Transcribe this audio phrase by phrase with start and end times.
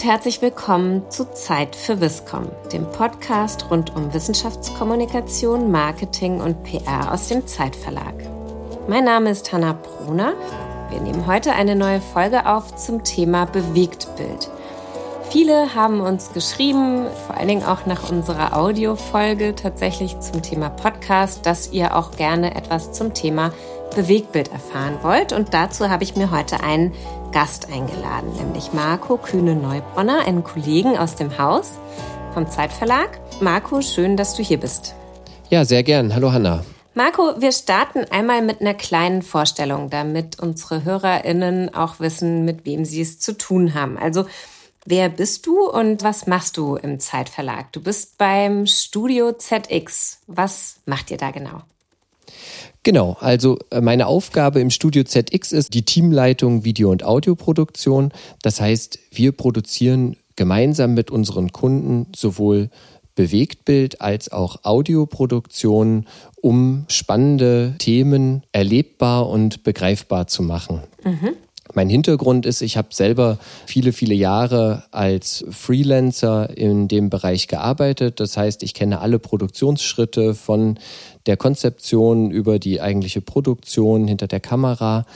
[0.00, 7.12] und herzlich willkommen zu Zeit für Wisscom, dem Podcast rund um Wissenschaftskommunikation, Marketing und PR
[7.12, 8.14] aus dem Zeitverlag.
[8.88, 10.32] Mein Name ist Hanna Brunner.
[10.88, 14.48] Wir nehmen heute eine neue Folge auf zum Thema Bewegtbild.
[15.28, 21.44] Viele haben uns geschrieben, vor allen Dingen auch nach unserer Audiofolge tatsächlich zum Thema Podcast,
[21.44, 23.52] dass ihr auch gerne etwas zum Thema
[23.94, 25.34] Bewegtbild erfahren wollt.
[25.34, 26.94] Und dazu habe ich mir heute einen
[27.32, 31.78] Gast eingeladen, nämlich Marco Kühne-Neubronner, einen Kollegen aus dem Haus
[32.34, 33.20] vom Zeitverlag.
[33.40, 34.94] Marco, schön, dass du hier bist.
[35.48, 36.14] Ja, sehr gern.
[36.14, 36.64] Hallo Hanna.
[36.94, 42.84] Marco, wir starten einmal mit einer kleinen Vorstellung, damit unsere HörerInnen auch wissen, mit wem
[42.84, 43.96] sie es zu tun haben.
[43.96, 44.26] Also,
[44.84, 47.72] wer bist du und was machst du im Zeitverlag?
[47.72, 50.18] Du bist beim Studio ZX.
[50.26, 51.62] Was macht ihr da genau?
[52.82, 58.12] Genau, also äh, meine Aufgabe im Studio ZX ist die Teamleitung Video- und Audioproduktion.
[58.42, 62.70] Das heißt, wir produzieren gemeinsam mit unseren Kunden sowohl
[63.14, 66.06] Bewegtbild als auch Audioproduktion,
[66.40, 70.80] um spannende Themen erlebbar und begreifbar zu machen.
[71.04, 71.36] Mhm.
[71.74, 78.18] Mein Hintergrund ist, ich habe selber viele, viele Jahre als Freelancer in dem Bereich gearbeitet.
[78.18, 80.78] Das heißt, ich kenne alle Produktionsschritte von
[81.26, 85.06] der Konzeption über die eigentliche Produktion hinter der Kamera.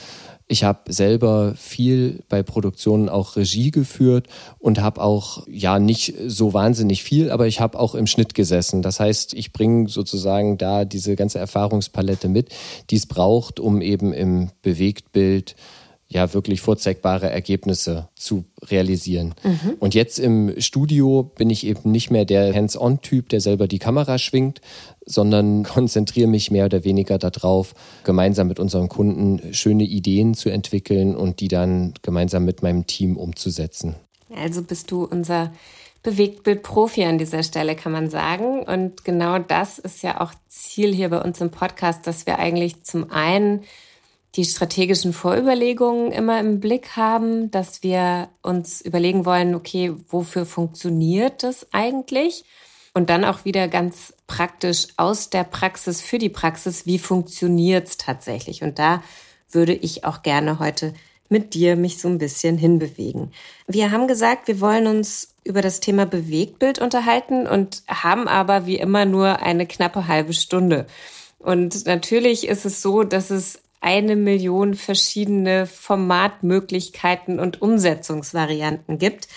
[0.47, 4.27] Ich habe selber viel bei Produktionen auch Regie geführt
[4.59, 8.83] und habe auch, ja, nicht so wahnsinnig viel, aber ich habe auch im Schnitt gesessen.
[8.83, 12.49] Das heißt, ich bringe sozusagen da diese ganze Erfahrungspalette mit,
[12.91, 15.55] die es braucht, um eben im Bewegtbild
[16.15, 19.35] ja wirklich vorzeigbare Ergebnisse zu realisieren.
[19.43, 19.75] Mhm.
[19.79, 24.17] Und jetzt im Studio bin ich eben nicht mehr der Hands-on-Typ, der selber die Kamera
[24.17, 24.61] schwingt,
[25.05, 31.15] sondern konzentriere mich mehr oder weniger darauf, gemeinsam mit unseren Kunden schöne Ideen zu entwickeln
[31.15, 33.95] und die dann gemeinsam mit meinem Team umzusetzen.
[34.33, 35.51] Also bist du unser
[36.03, 38.63] Bewegtbild-Profi an dieser Stelle, kann man sagen.
[38.63, 42.83] Und genau das ist ja auch Ziel hier bei uns im Podcast, dass wir eigentlich
[42.83, 43.63] zum einen
[44.35, 51.43] die strategischen Vorüberlegungen immer im Blick haben, dass wir uns überlegen wollen, okay, wofür funktioniert
[51.43, 52.43] das eigentlich?
[52.93, 57.97] Und dann auch wieder ganz praktisch aus der Praxis für die Praxis, wie funktioniert es
[57.97, 58.61] tatsächlich?
[58.63, 59.03] Und da
[59.51, 60.93] würde ich auch gerne heute
[61.29, 63.31] mit dir mich so ein bisschen hinbewegen.
[63.67, 68.77] Wir haben gesagt, wir wollen uns über das Thema Bewegtbild unterhalten und haben aber wie
[68.77, 70.85] immer nur eine knappe halbe Stunde.
[71.39, 79.27] Und natürlich ist es so, dass es eine Million verschiedene Formatmöglichkeiten und Umsetzungsvarianten gibt.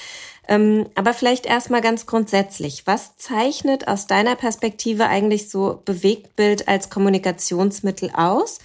[0.48, 2.86] Ähm, aber vielleicht erstmal ganz grundsätzlich.
[2.86, 8.59] Was zeichnet aus deiner Perspektive eigentlich so Bewegtbild als Kommunikationsmittel aus?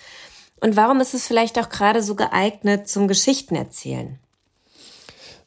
[0.62, 4.18] Und warum ist es vielleicht auch gerade so geeignet zum Geschichtenerzählen?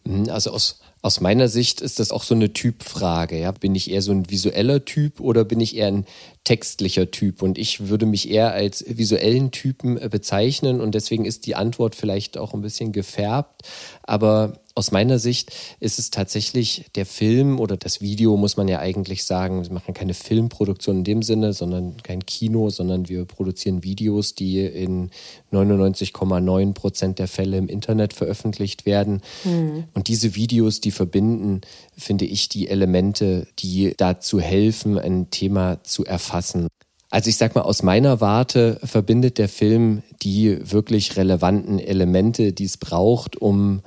[0.04, 3.38] Hm, also aus aus meiner Sicht ist das auch so eine Typfrage.
[3.38, 3.52] Ja?
[3.52, 6.04] Bin ich eher so ein visueller Typ oder bin ich eher ein
[6.42, 7.42] textlicher Typ?
[7.42, 11.94] Und ich würde mich eher als visuellen Typen äh, bezeichnen und deswegen ist die Antwort
[11.94, 13.62] vielleicht auch ein bisschen gefärbt.
[14.02, 18.78] Aber aus meiner Sicht ist es tatsächlich der Film oder das Video, muss man ja
[18.78, 19.64] eigentlich sagen.
[19.64, 24.60] Wir machen keine Filmproduktion in dem Sinne, sondern kein Kino, sondern wir produzieren Videos, die
[24.60, 25.10] in
[25.50, 29.22] 99,9 Prozent der Fälle im Internet veröffentlicht werden.
[29.44, 29.84] Mhm.
[29.94, 31.62] Und diese Videos, die verbinden,
[31.96, 36.68] finde ich, die Elemente, die dazu helfen, ein Thema zu erfassen.
[37.08, 42.64] Also ich sag mal, aus meiner Warte verbindet der Film die wirklich relevanten Elemente, die
[42.64, 43.80] es braucht, um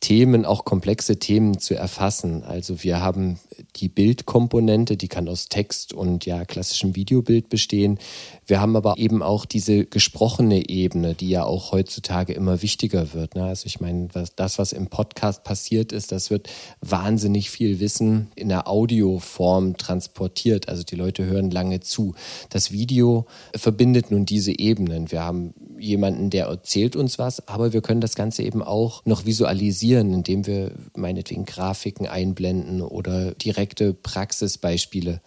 [0.00, 2.44] Themen, auch komplexe Themen zu erfassen.
[2.44, 3.40] Also wir haben
[3.76, 7.98] die Bildkomponente, die kann aus Text und ja klassischem Videobild bestehen.
[8.46, 13.34] Wir haben aber eben auch diese gesprochene Ebene, die ja auch heutzutage immer wichtiger wird.
[13.34, 13.44] Ne?
[13.44, 16.48] Also ich meine, was, das, was im Podcast passiert ist, das wird
[16.80, 20.68] wahnsinnig viel Wissen in der Audioform transportiert.
[20.68, 22.14] Also die Leute hören lange zu.
[22.50, 25.10] Das Video verbindet nun diese Ebenen.
[25.10, 29.26] Wir haben jemanden, der erzählt uns was, aber wir können das Ganze eben auch noch
[29.26, 35.20] visualisieren, indem wir meinetwegen Grafiken einblenden oder direkte Praxisbeispiele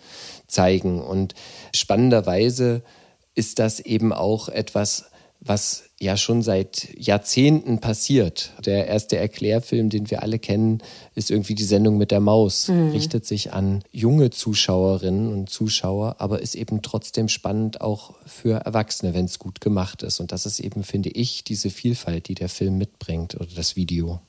[0.47, 1.01] zeigen.
[1.01, 1.33] Und
[1.73, 2.83] spannenderweise
[3.35, 5.05] ist das eben auch etwas,
[5.43, 8.51] was ja schon seit Jahrzehnten passiert.
[8.63, 10.83] Der erste Erklärfilm, den wir alle kennen,
[11.15, 12.67] ist irgendwie die Sendung mit der Maus.
[12.67, 12.91] Mhm.
[12.91, 19.15] Richtet sich an junge Zuschauerinnen und Zuschauer, aber ist eben trotzdem spannend auch für Erwachsene,
[19.15, 20.19] wenn es gut gemacht ist.
[20.19, 24.21] Und das ist eben, finde ich, diese Vielfalt, die der Film mitbringt oder das Video.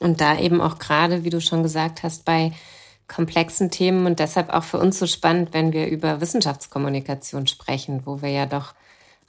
[0.00, 2.52] Und da eben auch gerade, wie du schon gesagt hast, bei
[3.08, 8.22] komplexen Themen und deshalb auch für uns so spannend, wenn wir über Wissenschaftskommunikation sprechen, wo
[8.22, 8.74] wir ja doch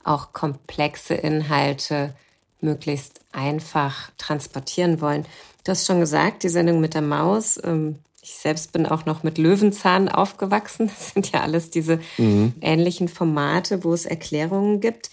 [0.04, 2.14] auch komplexe Inhalte
[2.62, 5.26] möglichst einfach transportieren wollen.
[5.64, 7.60] Du hast schon gesagt, die Sendung mit der Maus.
[7.64, 10.90] Ähm, ich selbst bin auch noch mit Löwenzahn aufgewachsen.
[10.98, 12.54] Das sind ja alles diese mhm.
[12.62, 15.10] ähnlichen Formate, wo es Erklärungen gibt.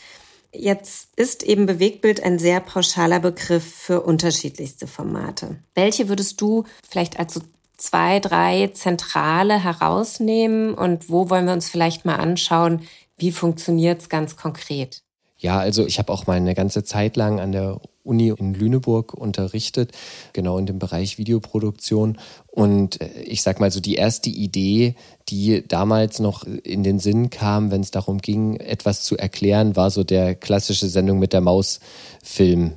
[0.54, 5.56] Jetzt ist eben Bewegtbild ein sehr pauschaler Begriff für unterschiedlichste Formate.
[5.74, 7.40] Welche würdest du vielleicht als so
[7.78, 14.08] zwei, drei zentrale herausnehmen und wo wollen wir uns vielleicht mal anschauen, wie funktioniert es
[14.08, 15.02] ganz konkret?
[15.38, 19.14] Ja, also ich habe auch mal eine ganze Zeit lang an der Uni in Lüneburg
[19.14, 19.92] unterrichtet,
[20.32, 22.18] genau in dem Bereich Videoproduktion.
[22.46, 24.94] Und äh, ich sag mal so, die erste Idee,
[25.28, 29.90] die damals noch in den Sinn kam, wenn es darum ging, etwas zu erklären, war
[29.90, 31.80] so der klassische Sendung mit der Maus
[32.22, 32.72] Film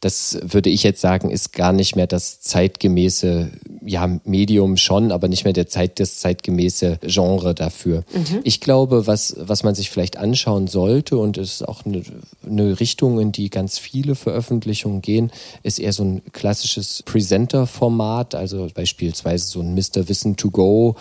[0.00, 3.50] das würde ich jetzt sagen, ist gar nicht mehr das zeitgemäße,
[3.84, 8.04] ja, Medium schon, aber nicht mehr der Zeit, das zeitgemäße Genre dafür.
[8.14, 8.40] Mhm.
[8.42, 12.02] Ich glaube, was, was man sich vielleicht anschauen sollte, und es ist auch eine,
[12.46, 15.30] eine Richtung, in die ganz viele Veröffentlichungen gehen,
[15.62, 20.08] ist eher so ein klassisches Presenter-Format, also beispielsweise so ein Mr.
[20.08, 20.96] Wissen to Go,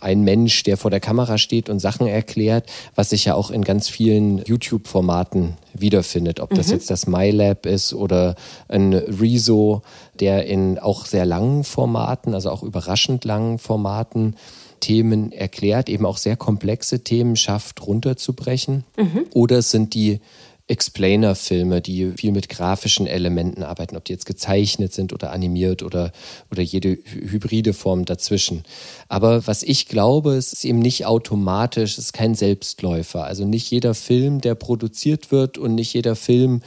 [0.00, 3.64] ein Mensch, der vor der Kamera steht und Sachen erklärt, was sich ja auch in
[3.64, 6.38] ganz vielen YouTube-Formaten wiederfindet.
[6.38, 6.74] Ob das mhm.
[6.74, 8.35] jetzt das MyLab ist oder
[8.68, 9.82] ein Rezo,
[10.20, 14.36] der in auch sehr langen Formaten, also auch überraschend langen Formaten
[14.80, 18.84] Themen erklärt, eben auch sehr komplexe Themen schafft runterzubrechen.
[18.96, 19.26] Mhm.
[19.32, 20.20] Oder es sind die
[20.68, 26.10] Explainer-Filme, die viel mit grafischen Elementen arbeiten, ob die jetzt gezeichnet sind oder animiert oder,
[26.50, 28.64] oder jede hybride Form dazwischen.
[29.08, 33.24] Aber was ich glaube, es ist eben nicht automatisch, es ist kein Selbstläufer.
[33.24, 36.62] Also nicht jeder Film, der produziert wird und nicht jeder Film,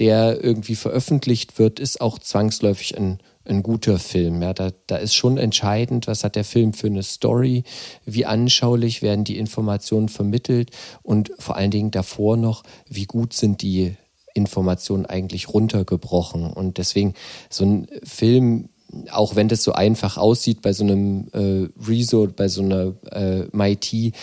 [0.00, 4.42] der irgendwie veröffentlicht wird, ist auch zwangsläufig ein ein guter Film.
[4.42, 7.64] Ja, da, da ist schon entscheidend, was hat der Film für eine Story,
[8.04, 10.70] wie anschaulich werden die Informationen vermittelt
[11.02, 13.96] und vor allen Dingen davor noch, wie gut sind die
[14.34, 16.50] Informationen eigentlich runtergebrochen.
[16.50, 17.14] Und deswegen
[17.50, 18.68] so ein Film,
[19.10, 23.44] auch wenn das so einfach aussieht bei so einem äh, Rezo, bei so einer äh,
[23.52, 24.14] MIT,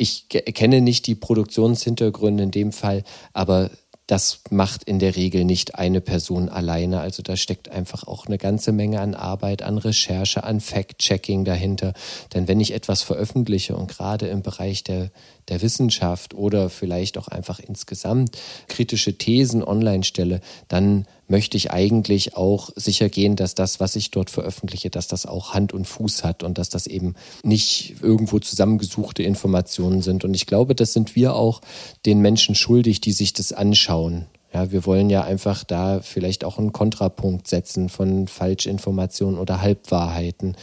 [0.00, 3.04] ich kenne nicht die Produktionshintergründe in dem Fall,
[3.34, 3.70] aber
[4.10, 7.00] das macht in der Regel nicht eine Person alleine.
[7.00, 11.92] Also da steckt einfach auch eine ganze Menge an Arbeit, an Recherche, an Fact-Checking dahinter.
[12.34, 15.12] Denn wenn ich etwas veröffentliche und gerade im Bereich der,
[15.46, 18.36] der Wissenschaft oder vielleicht auch einfach insgesamt
[18.66, 24.10] kritische Thesen online stelle, dann möchte ich eigentlich auch sicher gehen, dass das, was ich
[24.10, 28.40] dort veröffentliche, dass das auch Hand und Fuß hat und dass das eben nicht irgendwo
[28.40, 30.24] zusammengesuchte Informationen sind.
[30.24, 31.60] Und ich glaube, das sind wir auch
[32.04, 34.26] den Menschen schuldig, die sich das anschauen.
[34.52, 40.56] Ja, wir wollen ja einfach da vielleicht auch einen Kontrapunkt setzen von Falschinformationen oder Halbwahrheiten.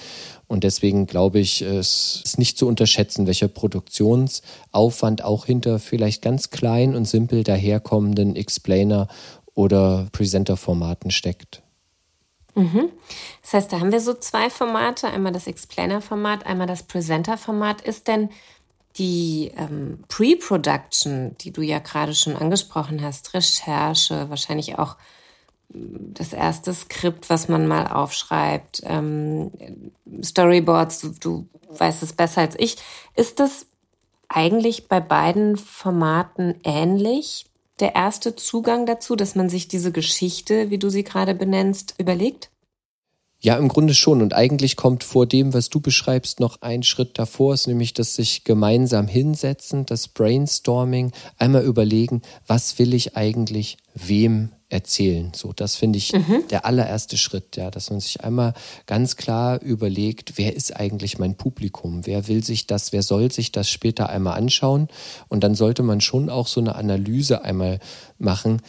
[0.47, 6.49] Und deswegen glaube ich, es ist nicht zu unterschätzen, welcher Produktionsaufwand auch hinter vielleicht ganz
[6.49, 9.07] klein und simpel daherkommenden Explainer
[9.57, 11.63] oder Presenter-Formaten steckt.
[12.53, 12.89] Mhm.
[13.41, 17.81] Das heißt, da haben wir so zwei Formate, einmal das Explainer-Format, einmal das Presenter-Format.
[17.81, 18.29] Ist denn
[18.97, 24.95] die ähm, Pre-Production, die du ja gerade schon angesprochen hast, Recherche, wahrscheinlich auch
[25.73, 29.51] mm, das erste Skript, was man mal aufschreibt, ähm,
[30.23, 32.77] Storyboards, du, du weißt es besser als ich.
[33.15, 33.65] Ist das
[34.27, 37.47] eigentlich bei beiden Formaten ähnlich?
[37.79, 42.49] Der erste Zugang dazu, dass man sich diese Geschichte, wie du sie gerade benennst, überlegt?
[43.39, 44.23] Ja, im Grunde schon.
[44.23, 48.15] Und eigentlich kommt vor dem, was du beschreibst, noch ein Schritt davor, ist nämlich das
[48.15, 55.31] sich gemeinsam hinsetzen, das Brainstorming, einmal überlegen, was will ich eigentlich wem erzählen.
[55.33, 56.43] So, das finde ich mhm.
[56.49, 58.53] der allererste Schritt, ja, dass man sich einmal
[58.85, 62.05] ganz klar überlegt, wer ist eigentlich mein Publikum?
[62.05, 64.89] Wer will sich das, wer soll sich das später einmal anschauen?
[65.29, 67.79] Und dann sollte man schon auch so eine Analyse einmal
[68.17, 68.61] machen,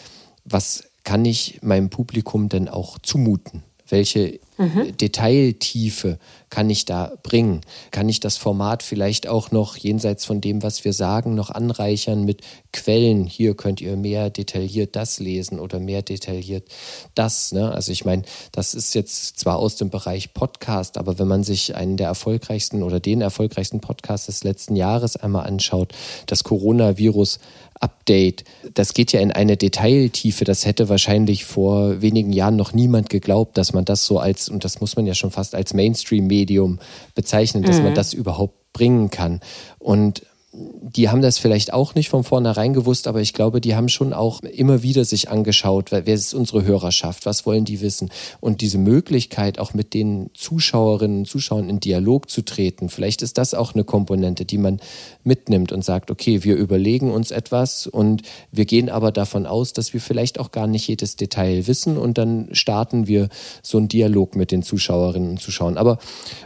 [0.45, 3.65] was kann ich meinem Publikum denn auch zumuten?
[3.89, 4.97] Welche mhm.
[4.97, 6.19] Detailtiefe
[6.51, 7.61] kann ich da bringen?
[7.91, 12.25] Kann ich das Format vielleicht auch noch jenseits von dem, was wir sagen, noch anreichern
[12.25, 12.43] mit
[12.73, 13.25] Quellen?
[13.25, 16.69] Hier könnt ihr mehr detailliert das lesen oder mehr detailliert
[17.15, 17.53] das.
[17.53, 17.71] Ne?
[17.73, 21.75] Also ich meine, das ist jetzt zwar aus dem Bereich Podcast, aber wenn man sich
[21.75, 25.93] einen der erfolgreichsten oder den erfolgreichsten Podcasts des letzten Jahres einmal anschaut,
[26.27, 27.39] das Coronavirus
[27.81, 28.45] Update,
[28.75, 30.45] das geht ja in eine Detailtiefe.
[30.45, 34.65] Das hätte wahrscheinlich vor wenigen Jahren noch niemand geglaubt, dass man das so als, und
[34.65, 36.79] das muss man ja schon fast als Mainstream-Medium
[37.15, 37.85] bezeichnen, dass mhm.
[37.85, 39.41] man das überhaupt bringen kann.
[39.79, 43.91] Und die haben das vielleicht auch nicht von vornherein gewusst, aber ich glaube, die haben
[43.91, 48.11] schon auch immer wieder sich angeschaut, wer ist unsere Hörerschaft, was wollen die wissen.
[48.41, 53.37] Und diese Möglichkeit, auch mit den Zuschauerinnen und Zuschauern in Dialog zu treten, vielleicht ist
[53.37, 54.81] das auch eine Komponente, die man
[55.23, 59.93] mitnimmt und sagt, okay, wir überlegen uns etwas und wir gehen aber davon aus, dass
[59.93, 63.29] wir vielleicht auch gar nicht jedes Detail wissen und dann starten wir
[63.63, 65.77] so einen Dialog mit den Zuschauerinnen und Zuschauern.
[65.77, 65.99] Aber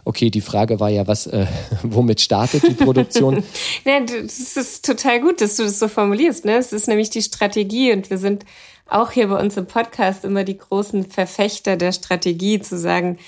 [0.05, 1.47] okay, die Frage war ja, was, äh,
[1.85, 3.45] womit startet die Produktion?
[3.93, 6.47] Ja, das ist total gut, dass du das so formulierst.
[6.47, 6.57] Ne?
[6.57, 8.47] Es ist nämlich die Strategie und wir sind
[8.87, 13.19] auch hier bei uns im Podcast immer die großen Verfechter der Strategie, zu sagen,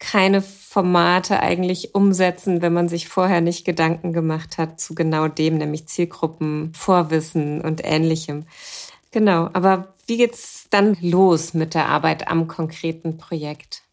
[0.00, 5.58] keine Formate eigentlich umsetzen, wenn man sich vorher nicht Gedanken gemacht hat zu genau dem,
[5.58, 8.46] nämlich Zielgruppen, Vorwissen und ähnlichem.
[9.12, 13.84] Genau, aber wie geht's dann los mit der Arbeit am konkreten Projekt?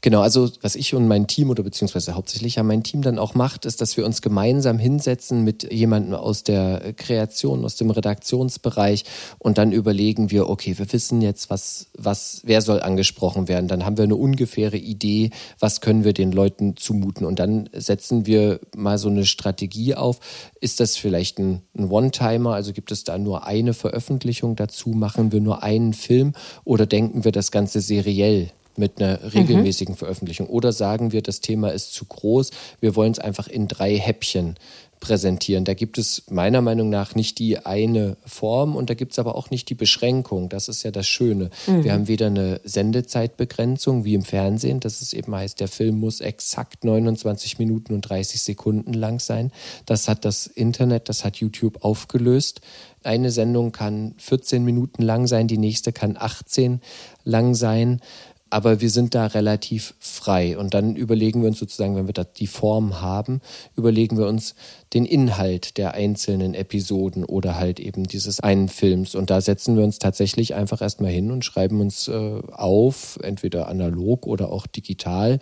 [0.00, 3.34] Genau, also was ich und mein Team oder beziehungsweise hauptsächlich ja mein Team dann auch
[3.34, 9.04] macht, ist, dass wir uns gemeinsam hinsetzen mit jemandem aus der Kreation, aus dem Redaktionsbereich
[9.38, 13.68] und dann überlegen wir, okay, wir wissen jetzt, was, was, wer soll angesprochen werden.
[13.68, 17.26] Dann haben wir eine ungefähre Idee, was können wir den Leuten zumuten.
[17.26, 20.20] Und dann setzen wir mal so eine Strategie auf.
[20.60, 22.54] Ist das vielleicht ein, ein One-Timer?
[22.54, 24.90] Also gibt es da nur eine Veröffentlichung dazu?
[24.90, 26.32] Machen wir nur einen Film
[26.64, 28.50] oder denken wir das Ganze seriell?
[28.78, 29.98] Mit einer regelmäßigen mhm.
[29.98, 30.46] Veröffentlichung?
[30.48, 34.56] Oder sagen wir, das Thema ist zu groß, wir wollen es einfach in drei Häppchen
[35.00, 35.64] präsentieren.
[35.64, 39.34] Da gibt es meiner Meinung nach nicht die eine Form und da gibt es aber
[39.36, 40.48] auch nicht die Beschränkung.
[40.48, 41.50] Das ist ja das Schöne.
[41.66, 41.84] Mhm.
[41.84, 46.20] Wir haben weder eine Sendezeitbegrenzung wie im Fernsehen, dass es eben heißt, der Film muss
[46.20, 49.52] exakt 29 Minuten und 30 Sekunden lang sein.
[49.86, 52.60] Das hat das Internet, das hat YouTube aufgelöst.
[53.04, 56.80] Eine Sendung kann 14 Minuten lang sein, die nächste kann 18
[57.24, 58.00] lang sein
[58.50, 60.56] aber wir sind da relativ frei.
[60.58, 63.40] Und dann überlegen wir uns sozusagen, wenn wir da die Form haben,
[63.76, 64.54] überlegen wir uns
[64.94, 69.14] den Inhalt der einzelnen Episoden oder halt eben dieses einen Films.
[69.14, 73.68] Und da setzen wir uns tatsächlich einfach erstmal hin und schreiben uns äh, auf, entweder
[73.68, 75.40] analog oder auch digital.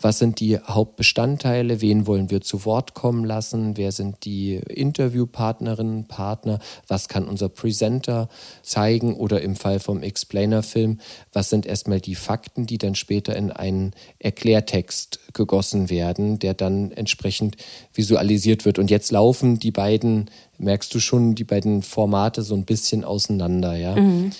[0.00, 1.80] Was sind die Hauptbestandteile?
[1.80, 3.76] Wen wollen wir zu Wort kommen lassen?
[3.76, 6.60] Wer sind die Interviewpartnerinnen, Partner?
[6.86, 8.28] Was kann unser Presenter
[8.62, 9.14] zeigen?
[9.16, 11.00] Oder im Fall vom Explainer-Film,
[11.32, 16.92] was sind erstmal die Fakten, die dann später in einen Erklärtext gegossen werden, der dann
[16.92, 17.56] entsprechend
[17.92, 18.78] visualisiert wird.
[18.78, 23.76] Und jetzt laufen die beiden, merkst du schon, die beiden Formate so ein bisschen auseinander,
[23.76, 23.96] ja.
[23.96, 24.32] Mhm.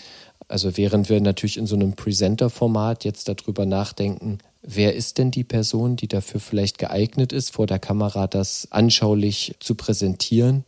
[0.48, 5.44] Also während wir natürlich in so einem Presenter-Format jetzt darüber nachdenken, wer ist denn die
[5.44, 10.64] Person, die dafür vielleicht geeignet ist, vor der Kamera das anschaulich zu präsentieren,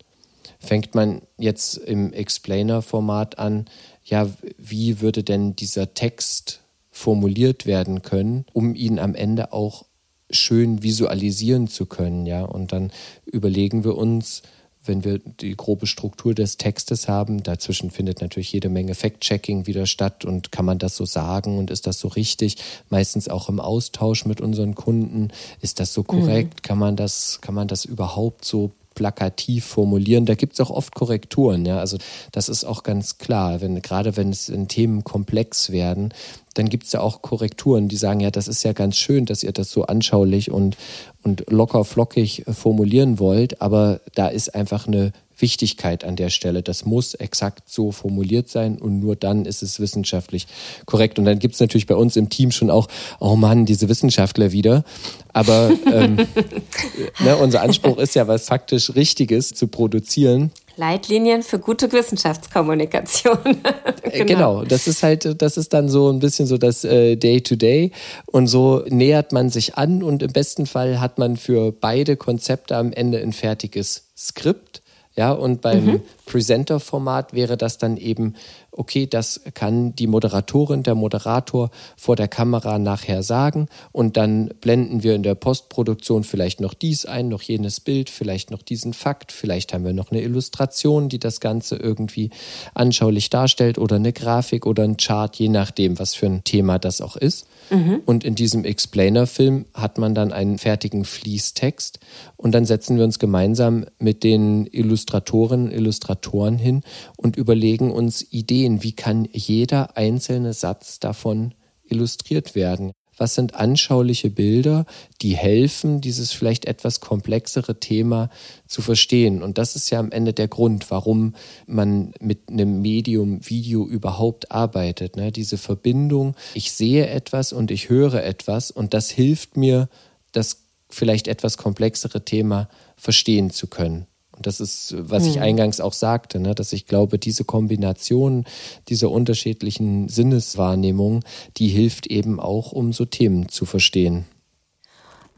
[0.59, 3.67] fängt man jetzt im Explainer-Format an,
[4.05, 4.29] ja,
[4.59, 6.61] wie würde denn dieser Text
[6.97, 9.85] formuliert werden können, um ihn am Ende auch
[10.31, 12.43] schön visualisieren zu können, ja.
[12.43, 12.91] Und dann
[13.27, 14.41] überlegen wir uns,
[14.83, 19.85] wenn wir die grobe Struktur des Textes haben, dazwischen findet natürlich jede Menge Fact-Checking wieder
[19.85, 22.57] statt und kann man das so sagen und ist das so richtig?
[22.89, 25.29] Meistens auch im Austausch mit unseren Kunden.
[25.61, 26.55] Ist das so korrekt?
[26.55, 26.63] Mhm.
[26.63, 30.27] Kann man das, kann man das überhaupt so plakativ formulieren.
[30.27, 31.79] Da gibt es auch oft Korrekturen, ja.
[31.79, 31.99] Also
[32.33, 36.13] das ist auch ganz klar, wenn, gerade wenn es in Themen komplex werden,
[36.55, 39.45] dann gibt es ja auch Korrekturen, die sagen, ja, das ist ja ganz schön, dass
[39.45, 40.77] ihr das so anschaulich und,
[41.23, 46.63] und locker flockig formulieren wollt, aber da ist einfach eine Wichtigkeit an der Stelle.
[46.63, 50.47] Das muss exakt so formuliert sein und nur dann ist es wissenschaftlich
[50.87, 51.19] korrekt.
[51.19, 52.89] Und dann gibt es natürlich bei uns im Team schon auch,
[53.21, 54.85] oh Mann, diese Wissenschaftler wieder.
[55.33, 56.17] Aber ähm,
[57.25, 60.51] ne, unser Anspruch ist ja, was faktisch Richtiges zu produzieren.
[60.77, 63.39] Leitlinien für gute Wissenschaftskommunikation.
[64.03, 64.59] Äh, genau.
[64.59, 64.65] genau.
[64.65, 67.91] das ist halt, das ist dann so ein bisschen so das äh, Day-to-Day
[68.27, 72.77] und so nähert man sich an und im besten Fall hat man für beide Konzepte
[72.77, 74.81] am Ende ein fertiges Skript.
[75.17, 76.01] Ja, und beim mhm.
[76.27, 78.35] Presenter-Format wäre das dann eben
[78.77, 85.03] okay, das kann die Moderatorin, der Moderator vor der Kamera nachher sagen und dann blenden
[85.03, 89.33] wir in der Postproduktion vielleicht noch dies ein, noch jenes Bild, vielleicht noch diesen Fakt,
[89.33, 92.31] vielleicht haben wir noch eine Illustration, die das Ganze irgendwie
[92.75, 97.01] anschaulich darstellt oder eine Grafik oder ein Chart, je nachdem, was für ein Thema das
[97.01, 97.47] auch ist.
[97.71, 98.03] Mhm.
[98.05, 101.99] Und in diesem Explainer-Film hat man dann einen fertigen Fließtext
[102.37, 106.83] und dann setzen wir uns gemeinsam mit den Illustratorinnen, Illustratoren hin
[107.17, 111.55] und überlegen uns Ideen, sehen, wie kann jeder einzelne Satz davon
[111.85, 112.93] illustriert werden.
[113.19, 114.85] Was sind anschauliche Bilder,
[115.23, 118.29] die helfen, dieses vielleicht etwas komplexere Thema
[118.67, 119.43] zu verstehen?
[119.43, 121.35] Und das ist ja am Ende der Grund, warum
[121.67, 125.17] man mit einem Medium Video überhaupt arbeitet.
[125.17, 125.33] Ne?
[125.33, 129.89] Diese Verbindung, ich sehe etwas und ich höre etwas und das hilft mir,
[130.33, 134.07] das vielleicht etwas komplexere Thema verstehen zu können.
[134.37, 135.31] Und das ist, was hm.
[135.31, 138.45] ich eingangs auch sagte, ne, dass ich glaube, diese Kombination
[138.89, 141.25] dieser unterschiedlichen Sinneswahrnehmungen,
[141.57, 144.27] die hilft eben auch, um so Themen zu verstehen.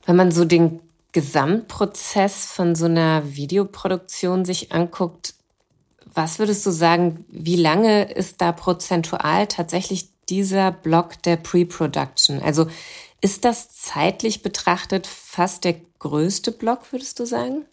[0.05, 0.81] Wenn man so den
[1.13, 5.35] Gesamtprozess von so einer Videoproduktion sich anguckt,
[6.13, 12.43] was würdest du sagen, wie lange ist da prozentual tatsächlich dieser Block der Pre-Production?
[12.43, 12.67] Also
[13.21, 17.65] ist das zeitlich betrachtet fast der größte Block, würdest du sagen?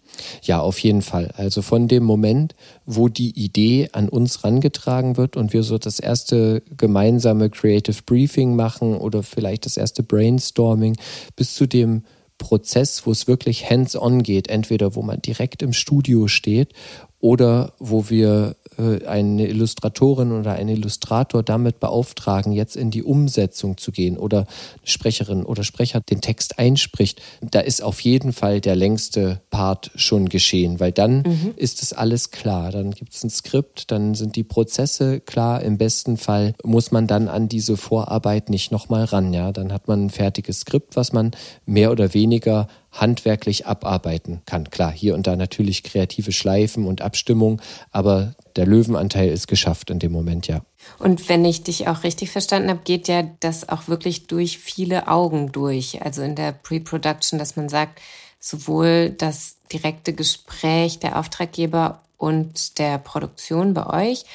[0.42, 1.32] Ja, auf jeden Fall.
[1.38, 2.56] Also von dem Moment,
[2.86, 8.56] wo die Idee an uns rangetragen wird und wir so das erste gemeinsame Creative Briefing
[8.56, 10.98] machen oder vielleicht das erste Brainstorming
[11.36, 12.04] bis zu dem
[12.38, 16.74] Prozess, wo es wirklich hands-on geht, entweder wo man direkt im Studio steht
[17.20, 23.92] oder wo wir eine Illustratorin oder einen Illustrator damit beauftragen, jetzt in die Umsetzung zu
[23.92, 24.46] gehen oder
[24.84, 30.30] Sprecherin oder Sprecher den Text einspricht, da ist auf jeden Fall der längste Part schon
[30.30, 31.54] geschehen, weil dann mhm.
[31.56, 32.72] ist es alles klar.
[32.72, 35.62] Dann gibt es ein Skript, dann sind die Prozesse klar.
[35.62, 39.34] Im besten Fall muss man dann an diese Vorarbeit nicht nochmal ran.
[39.34, 41.32] Ja, dann hat man ein fertiges Skript, was man
[41.66, 44.70] mehr oder weniger handwerklich abarbeiten kann.
[44.70, 50.00] Klar, hier und da natürlich kreative Schleifen und Abstimmung, aber der Löwenanteil ist geschafft in
[50.00, 50.62] dem Moment, ja.
[51.00, 55.08] Und wenn ich dich auch richtig verstanden habe, geht ja das auch wirklich durch viele
[55.08, 56.02] Augen durch.
[56.04, 58.02] Also in der Pre-Production, dass man sagt,
[58.40, 64.26] sowohl das direkte Gespräch der Auftraggeber und der Produktion bei euch,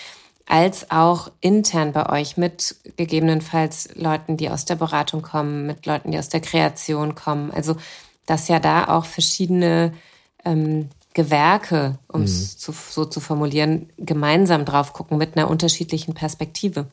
[0.47, 6.11] als auch intern bei euch mit gegebenenfalls Leuten, die aus der Beratung kommen, mit Leuten,
[6.11, 7.53] die aus der Kreation kommen.
[7.53, 7.77] Also
[8.27, 9.93] dass ja da auch verschiedene
[10.45, 12.73] ähm, Gewerke, um es mhm.
[12.73, 16.87] so zu formulieren, gemeinsam drauf gucken mit einer unterschiedlichen Perspektive.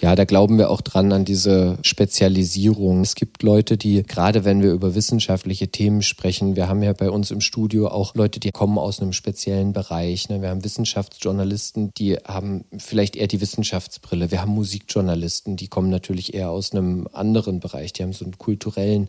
[0.00, 3.02] Ja, da glauben wir auch dran an diese Spezialisierung.
[3.02, 7.10] Es gibt Leute, die, gerade wenn wir über wissenschaftliche Themen sprechen, wir haben ja bei
[7.10, 10.28] uns im Studio auch Leute, die kommen aus einem speziellen Bereich.
[10.28, 10.40] Ne?
[10.40, 14.30] Wir haben Wissenschaftsjournalisten, die haben vielleicht eher die Wissenschaftsbrille.
[14.30, 17.92] Wir haben Musikjournalisten, die kommen natürlich eher aus einem anderen Bereich.
[17.92, 19.08] Die haben so einen kulturellen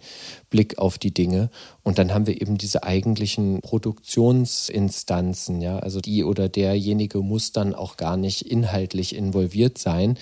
[0.50, 1.50] Blick auf die Dinge.
[1.84, 5.62] Und dann haben wir eben diese eigentlichen Produktionsinstanzen.
[5.62, 5.80] Ja?
[5.80, 10.18] Also die oder derjenige muss dann auch gar nicht inhaltlich involviert sein,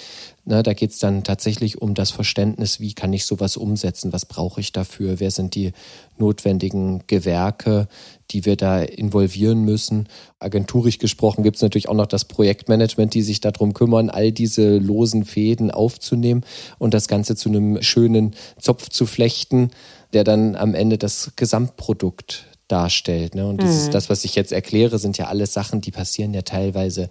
[0.46, 4.26] na, da geht es dann tatsächlich um das Verständnis, wie kann ich sowas umsetzen, was
[4.26, 5.74] brauche ich dafür, wer sind die
[6.18, 7.88] notwendigen Gewerke,
[8.32, 10.08] die wir da involvieren müssen.
[10.40, 14.78] Agenturisch gesprochen gibt es natürlich auch noch das Projektmanagement, die sich darum kümmern, all diese
[14.78, 16.44] losen Fäden aufzunehmen
[16.78, 19.72] und das Ganze zu einem schönen Zopf zu flechten,
[20.14, 23.36] der dann am Ende das Gesamtprodukt darstellt.
[23.36, 23.46] Ne?
[23.46, 23.66] Und mhm.
[23.66, 27.10] das ist das, was ich jetzt erkläre, sind ja alles Sachen, die passieren ja teilweise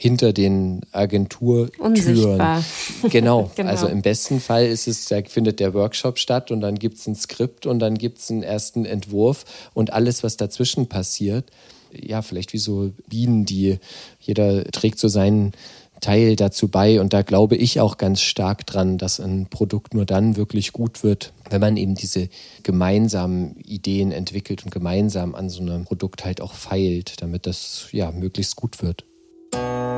[0.00, 2.64] hinter den Agenturtüren.
[3.10, 3.50] Genau.
[3.56, 3.68] genau.
[3.68, 7.06] Also im besten Fall ist es, da findet der Workshop statt und dann gibt es
[7.08, 11.50] ein Skript und dann gibt es einen ersten Entwurf und alles, was dazwischen passiert.
[11.92, 13.78] Ja, vielleicht wie so Bienen, die
[14.20, 15.52] jeder trägt so seinen
[16.00, 17.00] Teil dazu bei.
[17.00, 21.02] Und da glaube ich auch ganz stark dran, dass ein Produkt nur dann wirklich gut
[21.02, 22.28] wird, wenn man eben diese
[22.62, 28.12] gemeinsamen Ideen entwickelt und gemeinsam an so einem Produkt halt auch feilt, damit das ja
[28.12, 29.07] möglichst gut wird.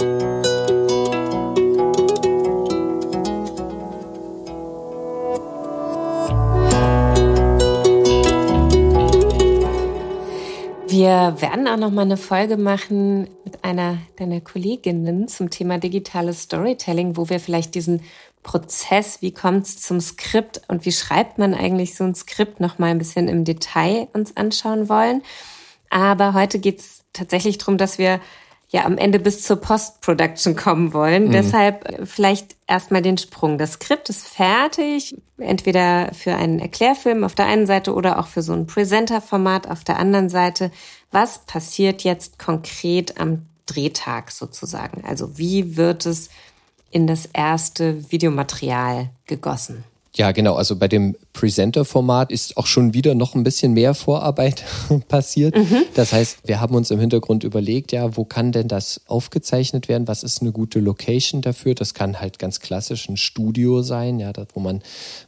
[0.01, 0.09] Wir
[11.43, 17.19] werden auch noch mal eine Folge machen mit einer deiner Kolleginnen zum Thema digitales Storytelling,
[17.19, 18.01] wo wir vielleicht diesen
[18.43, 22.79] Prozess, wie kommt es zum Skript und wie schreibt man eigentlich so ein Skript noch
[22.79, 25.23] mal ein bisschen im Detail uns anschauen wollen.
[25.91, 28.19] Aber heute geht es tatsächlich darum, dass wir
[28.71, 31.27] ja am Ende bis zur Post-Production kommen wollen.
[31.27, 31.33] Mhm.
[31.33, 33.59] Deshalb äh, vielleicht erstmal den Sprung.
[33.59, 38.43] Das Skript ist fertig, entweder für einen Erklärfilm auf der einen Seite oder auch für
[38.43, 40.71] so ein Presenter-Format auf der anderen Seite.
[41.11, 45.05] Was passiert jetzt konkret am Drehtag sozusagen?
[45.05, 46.31] Also wie wird es
[46.93, 49.85] in das erste Videomaterial gegossen?
[50.17, 50.55] Ja, genau.
[50.55, 54.65] Also bei dem Presenter-Format ist auch schon wieder noch ein bisschen mehr Vorarbeit
[55.09, 55.57] passiert.
[55.57, 55.85] Mhm.
[55.95, 60.09] Das heißt, wir haben uns im Hintergrund überlegt, ja, wo kann denn das aufgezeichnet werden?
[60.09, 61.77] Was ist eine gute Location dafür?
[61.77, 64.83] Das kann halt ganz klassisch ein Studio sein, ja, wo man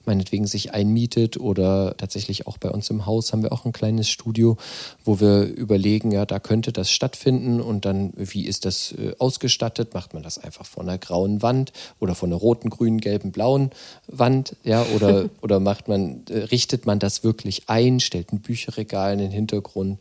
[0.05, 4.11] meinetwegen sich einmietet oder tatsächlich auch bei uns im Haus haben wir auch ein kleines
[4.11, 4.57] Studio,
[5.05, 9.95] wo wir überlegen, ja, da könnte das stattfinden und dann, wie ist das äh, ausgestattet?
[9.95, 13.71] Macht man das einfach vor einer grauen Wand oder vor einer roten, grünen, gelben, blauen
[14.09, 14.57] Wand?
[14.65, 19.13] Ja, ja, oder, oder macht man, äh, richtet man das wirklich ein, stellt ein Bücherregal
[19.13, 20.01] in den Hintergrund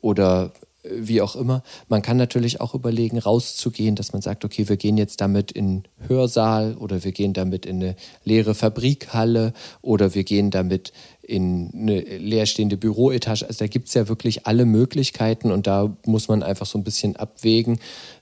[0.00, 0.50] oder
[0.82, 1.62] äh, wie auch immer.
[1.88, 5.84] Man kann natürlich auch überlegen, rauszugehen, dass man sagt, okay, wir gehen jetzt damit in
[6.08, 9.52] Hörsaal oder wir gehen damit in eine leere Fabrikhalle
[9.82, 13.46] oder wir gehen damit in eine leerstehende Büroetage.
[13.46, 16.84] Also da gibt es ja wirklich alle Möglichkeiten und da muss man einfach so ein
[16.84, 17.78] bisschen abwägen,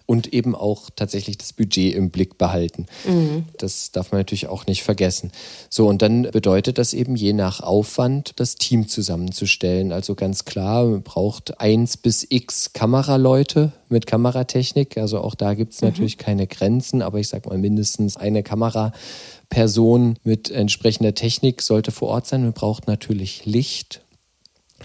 [0.06, 2.86] und eben auch tatsächlich das Budget im Blick behalten.
[3.06, 3.44] Mhm.
[3.58, 5.32] Das darf man natürlich auch nicht vergessen.
[5.68, 9.92] So, und dann bedeutet das eben je nach Aufwand, das Team zusammenzustellen.
[9.92, 14.96] Also ganz klar, man braucht eins bis x Kameraleute mit Kameratechnik.
[14.96, 15.88] Also auch da gibt es mhm.
[15.88, 22.08] natürlich keine Grenzen, aber ich sag mal mindestens eine Kameraperson mit entsprechender Technik sollte vor
[22.08, 22.42] Ort sein.
[22.42, 24.02] Man braucht natürlich Licht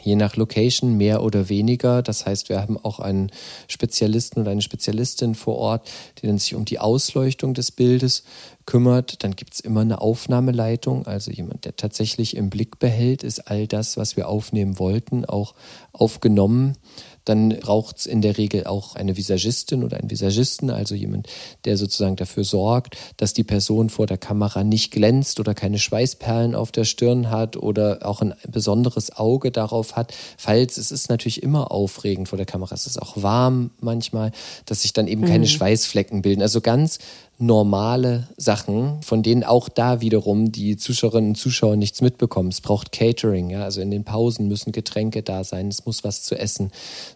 [0.03, 2.01] je nach Location mehr oder weniger.
[2.01, 3.31] Das heißt, wir haben auch einen
[3.67, 5.89] Spezialisten oder eine Spezialistin vor Ort,
[6.21, 8.23] die dann sich um die Ausleuchtung des Bildes
[8.65, 9.23] kümmert.
[9.23, 13.67] Dann gibt es immer eine Aufnahmeleitung, also jemand, der tatsächlich im Blick behält, ist all
[13.67, 15.55] das, was wir aufnehmen wollten, auch
[15.93, 16.77] aufgenommen
[17.25, 21.27] dann braucht es in der Regel auch eine Visagistin oder einen Visagisten, also jemand,
[21.65, 26.55] der sozusagen dafür sorgt, dass die Person vor der Kamera nicht glänzt oder keine Schweißperlen
[26.55, 30.13] auf der Stirn hat oder auch ein besonderes Auge darauf hat.
[30.37, 34.31] Falls es ist natürlich immer aufregend vor der Kamera, es ist auch warm manchmal,
[34.65, 35.49] dass sich dann eben keine mhm.
[35.49, 36.41] Schweißflecken bilden.
[36.41, 36.99] Also ganz
[37.41, 42.49] normale Sachen, von denen auch da wiederum die Zuschauerinnen und Zuschauer nichts mitbekommen.
[42.49, 46.23] Es braucht Catering, ja, also in den Pausen müssen Getränke da sein, es muss was
[46.23, 46.71] zu essen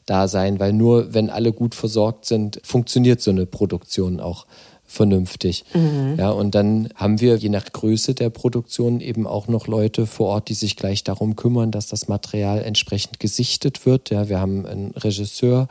[0.05, 4.45] da sein, weil nur wenn alle gut versorgt sind, funktioniert so eine Produktion auch
[4.87, 5.65] vernünftig.
[5.73, 6.15] Mhm.
[6.17, 10.27] Ja, und dann haben wir je nach Größe der Produktion eben auch noch Leute vor
[10.27, 14.09] Ort, die sich gleich darum kümmern, dass das Material entsprechend gesichtet wird.
[14.09, 15.67] Ja, wir haben einen Regisseur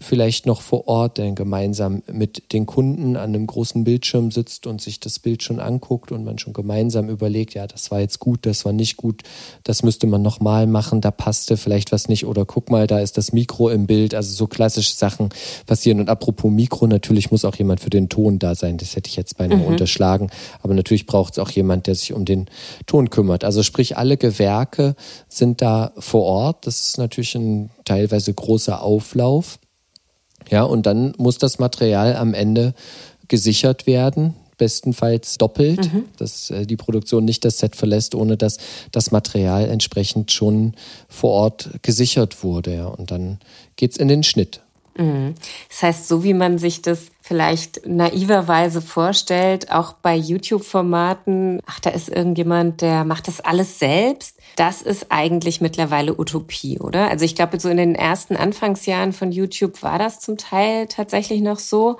[0.00, 4.80] vielleicht noch vor Ort, der gemeinsam mit den Kunden an einem großen Bildschirm sitzt und
[4.80, 8.46] sich das Bild schon anguckt und man schon gemeinsam überlegt, ja, das war jetzt gut,
[8.46, 9.22] das war nicht gut,
[9.62, 13.18] das müsste man nochmal machen, da passte vielleicht was nicht oder guck mal, da ist
[13.18, 14.14] das Mikro im Bild.
[14.14, 15.28] Also so klassische Sachen
[15.66, 16.00] passieren.
[16.00, 18.76] Und apropos Mikro, natürlich muss auch jemand für den Ton da sein.
[18.78, 19.66] Das hätte ich jetzt beinahe mhm.
[19.66, 20.30] unterschlagen.
[20.62, 22.46] Aber natürlich braucht es auch jemand, der sich um den
[22.86, 23.44] Ton kümmert.
[23.44, 24.94] Also sprich, alle Gewerke
[25.28, 26.66] sind da vor Ort.
[26.66, 29.58] Das ist natürlich ein teilweise großer Auflauf.
[30.50, 32.74] Ja, und dann muss das Material am Ende
[33.28, 36.04] gesichert werden bestenfalls doppelt, mhm.
[36.16, 38.58] dass äh, die Produktion nicht das Set verlässt, ohne dass
[38.92, 40.74] das Material entsprechend schon
[41.08, 42.74] vor Ort gesichert wurde.
[42.74, 42.86] Ja.
[42.86, 43.38] Und dann
[43.76, 44.60] geht es in den Schnitt.
[44.96, 45.34] Mhm.
[45.68, 51.90] Das heißt, so wie man sich das vielleicht naiverweise vorstellt, auch bei YouTube-Formaten, ach, da
[51.90, 54.38] ist irgendjemand, der macht das alles selbst.
[54.56, 57.08] Das ist eigentlich mittlerweile Utopie, oder?
[57.08, 61.40] Also ich glaube, so in den ersten Anfangsjahren von YouTube war das zum Teil tatsächlich
[61.40, 61.98] noch so.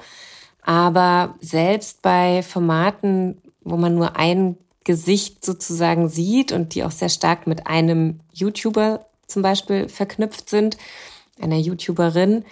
[0.63, 7.09] Aber selbst bei Formaten, wo man nur ein Gesicht sozusagen sieht und die auch sehr
[7.09, 10.77] stark mit einem YouTuber zum Beispiel verknüpft sind,
[11.41, 12.45] einer YouTuberin,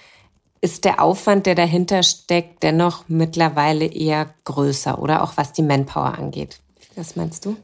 [0.63, 6.17] ist der Aufwand, der dahinter steckt, dennoch mittlerweile eher größer oder auch was die Manpower
[6.19, 6.61] angeht.
[6.95, 7.57] Was meinst du?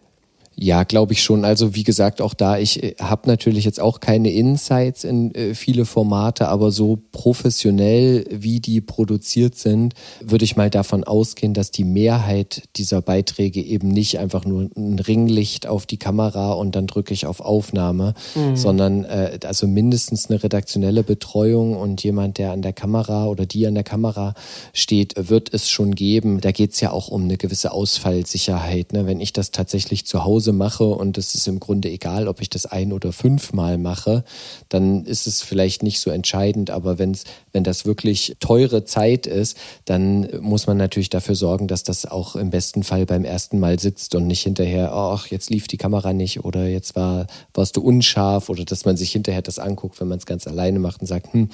[0.60, 1.44] Ja, glaube ich schon.
[1.44, 5.54] Also wie gesagt, auch da, ich äh, habe natürlich jetzt auch keine Insights in äh,
[5.54, 11.70] viele Formate, aber so professionell, wie die produziert sind, würde ich mal davon ausgehen, dass
[11.70, 16.88] die Mehrheit dieser Beiträge eben nicht einfach nur ein Ringlicht auf die Kamera und dann
[16.88, 18.56] drücke ich auf Aufnahme, mhm.
[18.56, 23.64] sondern äh, also mindestens eine redaktionelle Betreuung und jemand, der an der Kamera oder die
[23.64, 24.34] an der Kamera
[24.72, 26.40] steht, wird es schon geben.
[26.40, 28.92] Da geht es ja auch um eine gewisse Ausfallsicherheit.
[28.92, 29.06] Ne?
[29.06, 32.40] Wenn ich das tatsächlich zu Hause Hause mache und es ist im Grunde egal, ob
[32.40, 34.24] ich das ein oder fünfmal mache,
[34.68, 36.70] dann ist es vielleicht nicht so entscheidend.
[36.70, 41.82] Aber wenn's, wenn das wirklich teure Zeit ist, dann muss man natürlich dafür sorgen, dass
[41.82, 45.68] das auch im besten Fall beim ersten Mal sitzt und nicht hinterher, ach, jetzt lief
[45.68, 49.58] die Kamera nicht oder jetzt war, warst du unscharf oder dass man sich hinterher das
[49.58, 51.50] anguckt, wenn man es ganz alleine macht und sagt, hm,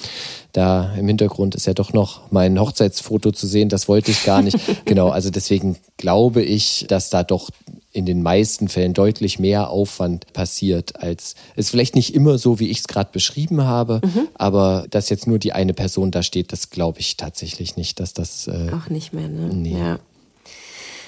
[0.53, 4.43] da im Hintergrund ist ja doch noch mein Hochzeitsfoto zu sehen, das wollte ich gar
[4.43, 4.59] nicht.
[4.85, 7.51] genau, also deswegen glaube ich, dass da doch
[7.95, 12.69] in den meisten Fällen deutlich mehr Aufwand passiert, als es vielleicht nicht immer so, wie
[12.69, 14.29] ich es gerade beschrieben habe, mhm.
[14.35, 18.13] aber dass jetzt nur die eine Person da steht, das glaube ich tatsächlich nicht, dass
[18.13, 19.29] das äh, auch nicht mehr.
[19.29, 19.55] Ne?
[19.55, 19.79] Nee.
[19.79, 19.99] Ja.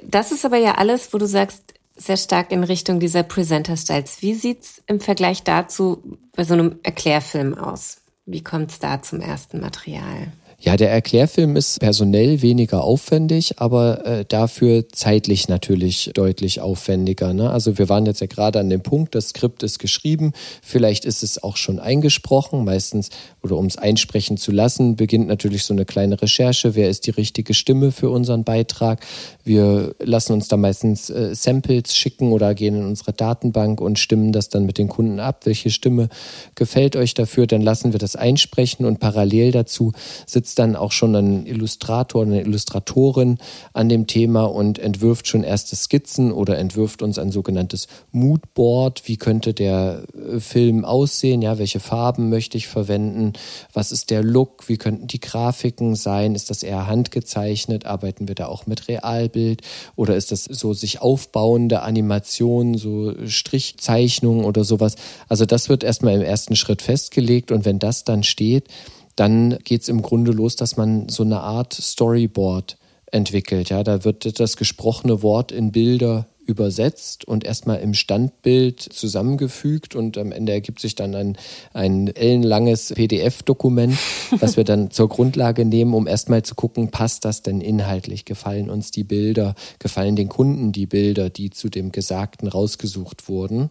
[0.05, 1.63] Das ist aber ja alles, wo du sagst,
[1.97, 4.23] sehr stark in Richtung dieser Presenter-Styles.
[4.23, 6.03] Wie sieht's im Vergleich dazu
[6.37, 7.99] bei so einem Erklärfilm aus?
[8.27, 10.33] Wie kommt es da zum ersten Material?
[10.59, 17.35] Ja, der Erklärfilm ist personell weniger aufwendig, aber äh, dafür zeitlich natürlich deutlich aufwendiger.
[17.35, 17.51] Ne?
[17.51, 21.23] Also wir waren jetzt ja gerade an dem Punkt, das Skript ist geschrieben, vielleicht ist
[21.23, 23.11] es auch schon eingesprochen, meistens
[23.43, 27.11] oder um es einsprechen zu lassen, beginnt natürlich so eine kleine Recherche, wer ist die
[27.11, 29.05] richtige Stimme für unseren Beitrag.
[29.45, 34.33] Wir lassen uns da meistens äh, Samples schicken oder gehen in unsere Datenbank und stimmen
[34.33, 36.09] das dann mit den Kunden ab, welche Stimme
[36.55, 39.93] gefällt euch dafür, dann lassen wir das einsprechen und parallel dazu
[40.25, 43.39] sitzen sitzt dann auch schon ein Illustrator, eine Illustratorin
[43.73, 49.09] an dem Thema und entwirft schon erste Skizzen oder entwirft uns ein sogenanntes Moodboard.
[49.09, 51.43] Wie könnte der äh, Film aussehen?
[51.43, 53.33] Ja, welche Farben möchte ich verwenden?
[53.73, 54.69] Was ist der Look?
[54.69, 56.37] Wie könnten die Grafiken sein?
[56.37, 57.85] Ist das eher handgezeichnet?
[57.85, 59.63] Arbeiten wir da auch mit Realbild?
[59.97, 64.95] Oder ist das so sich aufbauende Animationen, so Strichzeichnungen oder sowas?
[65.29, 68.69] Also das wird erstmal im ersten Schritt festgelegt und wenn das dann steht,
[69.17, 72.79] dann geht es im Grunde los, dass man so eine Art Storyboard
[73.11, 73.71] entwickelt.
[73.71, 80.17] Ja, da wird das gesprochene Wort in Bilder übersetzt und erstmal im Standbild zusammengefügt und
[80.17, 81.37] am Ende ergibt sich dann ein,
[81.73, 83.99] ein ellenlanges PDF-Dokument,
[84.39, 88.25] was wir dann zur Grundlage nehmen, um erstmal zu gucken, passt das denn inhaltlich?
[88.25, 89.55] Gefallen uns die Bilder?
[89.79, 93.71] Gefallen den Kunden die Bilder, die zu dem Gesagten rausgesucht wurden?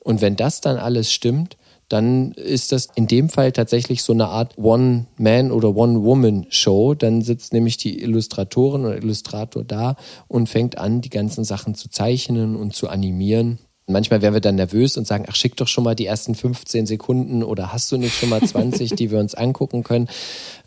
[0.00, 1.56] Und wenn das dann alles stimmt,
[1.90, 6.94] dann ist das in dem Fall tatsächlich so eine Art One-Man- oder One-Woman-Show.
[6.94, 9.96] Dann sitzt nämlich die Illustratorin oder Illustrator da
[10.28, 13.58] und fängt an, die ganzen Sachen zu zeichnen und zu animieren.
[13.92, 16.86] Manchmal werden wir dann nervös und sagen, ach, schick doch schon mal die ersten 15
[16.86, 20.08] Sekunden oder hast du nicht schon mal 20, die wir uns angucken können.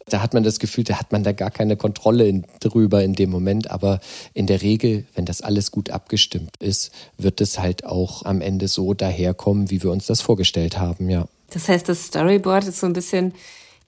[0.07, 3.13] Da hat man das Gefühl, da hat man da gar keine Kontrolle in, drüber in
[3.13, 3.71] dem Moment.
[3.71, 3.99] Aber
[4.33, 8.67] in der Regel, wenn das alles gut abgestimmt ist, wird es halt auch am Ende
[8.67, 11.27] so daherkommen, wie wir uns das vorgestellt haben, ja.
[11.51, 13.33] Das heißt, das Storyboard ist so ein bisschen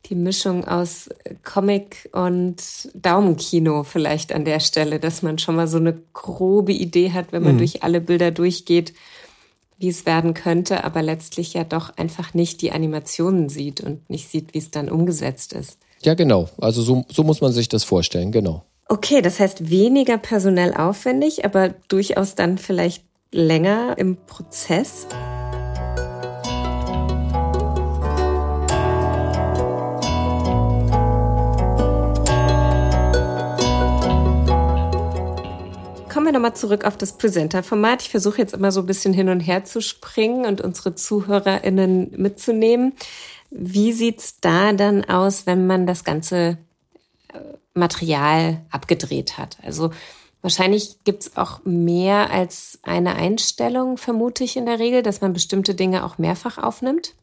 [0.10, 1.10] die Mischung aus
[1.43, 2.62] Comic und
[2.93, 7.43] Daumenkino vielleicht an der Stelle, dass man schon mal so eine grobe Idee hat, wenn
[7.43, 7.60] man mhm.
[7.60, 8.93] durch alle Bilder durchgeht,
[9.78, 14.30] wie es werden könnte, aber letztlich ja doch einfach nicht die Animationen sieht und nicht
[14.30, 15.78] sieht, wie es dann umgesetzt ist.
[16.02, 16.50] Ja, genau.
[16.60, 18.64] Also so, so muss man sich das vorstellen, genau.
[18.88, 25.08] Okay, das heißt weniger personell aufwendig, aber durchaus dann vielleicht länger im Prozess.
[36.26, 38.02] Kommen wir nochmal zurück auf das Presenter-Format.
[38.02, 42.20] Ich versuche jetzt immer so ein bisschen hin und her zu springen und unsere ZuhörerInnen
[42.20, 42.94] mitzunehmen.
[43.52, 46.58] Wie sieht's da dann aus, wenn man das ganze
[47.32, 47.38] äh,
[47.76, 49.58] Material abgedreht hat?
[49.62, 49.92] Also
[50.42, 55.76] wahrscheinlich gibt's auch mehr als eine Einstellung, vermute ich in der Regel, dass man bestimmte
[55.76, 57.14] Dinge auch mehrfach aufnimmt.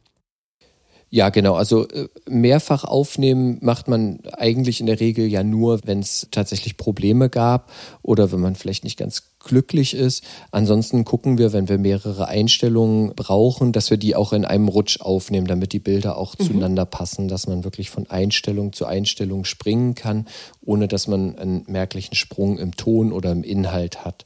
[1.13, 1.53] Ja, genau.
[1.53, 6.75] Also äh, mehrfach aufnehmen macht man eigentlich in der Regel ja nur, wenn es tatsächlich
[6.75, 7.71] Probleme gab
[8.01, 10.23] oder wenn man vielleicht nicht ganz glücklich ist.
[10.49, 15.01] Ansonsten gucken wir, wenn wir mehrere Einstellungen brauchen, dass wir die auch in einem Rutsch
[15.01, 16.45] aufnehmen, damit die Bilder auch mhm.
[16.45, 20.25] zueinander passen, dass man wirklich von Einstellung zu Einstellung springen kann,
[20.65, 24.25] ohne dass man einen merklichen Sprung im Ton oder im Inhalt hat.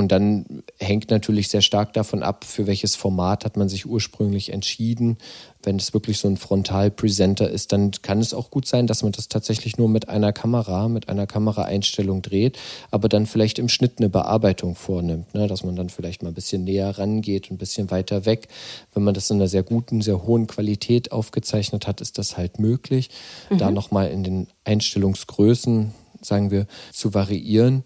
[0.00, 4.50] Und dann hängt natürlich sehr stark davon ab, für welches Format hat man sich ursprünglich
[4.50, 5.18] entschieden.
[5.62, 9.12] Wenn es wirklich so ein Frontal-Presenter ist, dann kann es auch gut sein, dass man
[9.12, 12.58] das tatsächlich nur mit einer Kamera, mit einer Kameraeinstellung dreht,
[12.90, 15.46] aber dann vielleicht im Schnitt eine Bearbeitung vornimmt, ne?
[15.48, 18.48] dass man dann vielleicht mal ein bisschen näher rangeht, ein bisschen weiter weg.
[18.94, 22.58] Wenn man das in einer sehr guten, sehr hohen Qualität aufgezeichnet hat, ist das halt
[22.58, 23.10] möglich,
[23.50, 23.58] mhm.
[23.58, 27.84] da nochmal in den Einstellungsgrößen, sagen wir, zu variieren.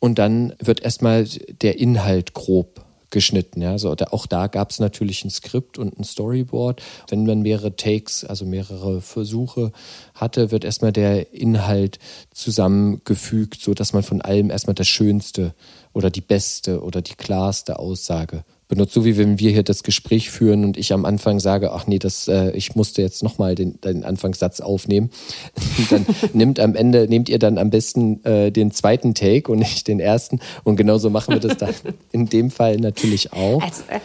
[0.00, 3.62] Und dann wird erstmal der Inhalt grob geschnitten.
[3.62, 3.72] Ja.
[3.72, 6.82] Also auch da gab es natürlich ein Skript und ein Storyboard.
[7.08, 9.72] Wenn man mehrere Takes, also mehrere Versuche
[10.14, 11.98] hatte, wird erstmal der Inhalt
[12.32, 15.54] zusammengefügt, so dass man von allem erstmal das Schönste
[15.92, 20.30] oder die beste oder die klarste Aussage benutzt, so wie wenn wir hier das Gespräch
[20.30, 23.80] führen und ich am Anfang sage, ach nee, das, äh, ich musste jetzt nochmal den,
[23.80, 25.10] den Anfangssatz aufnehmen.
[25.90, 29.88] dann nimmt am Ende, nehmt ihr dann am besten äh, den zweiten Take und nicht
[29.88, 30.40] den ersten.
[30.64, 31.74] Und genauso machen wir das dann
[32.12, 33.62] in dem Fall natürlich auch.
[33.62, 34.00] Also, äh,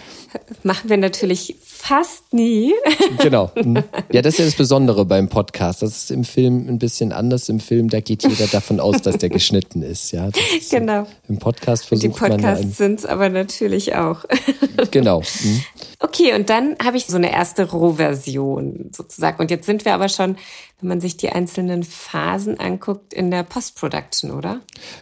[0.63, 2.73] machen wir natürlich fast nie.
[3.21, 3.51] genau.
[3.55, 3.83] Mhm.
[4.11, 5.81] Ja, das ist ja das Besondere beim Podcast.
[5.81, 7.49] Das ist im Film ein bisschen anders.
[7.49, 10.11] Im Film, da geht jeder davon aus, dass der geschnitten ist.
[10.11, 11.05] Ja, ist genau.
[11.33, 12.31] Im Podcast versucht man.
[12.31, 14.25] Die Podcasts sind es aber natürlich auch.
[14.91, 15.21] genau.
[15.21, 15.63] Mhm.
[15.99, 19.41] Okay, und dann habe ich so eine erste Rohversion sozusagen.
[19.41, 20.35] Und jetzt sind wir aber schon
[20.83, 24.59] wenn man sich die einzelnen Phasen anguckt in der Post-Production, oder?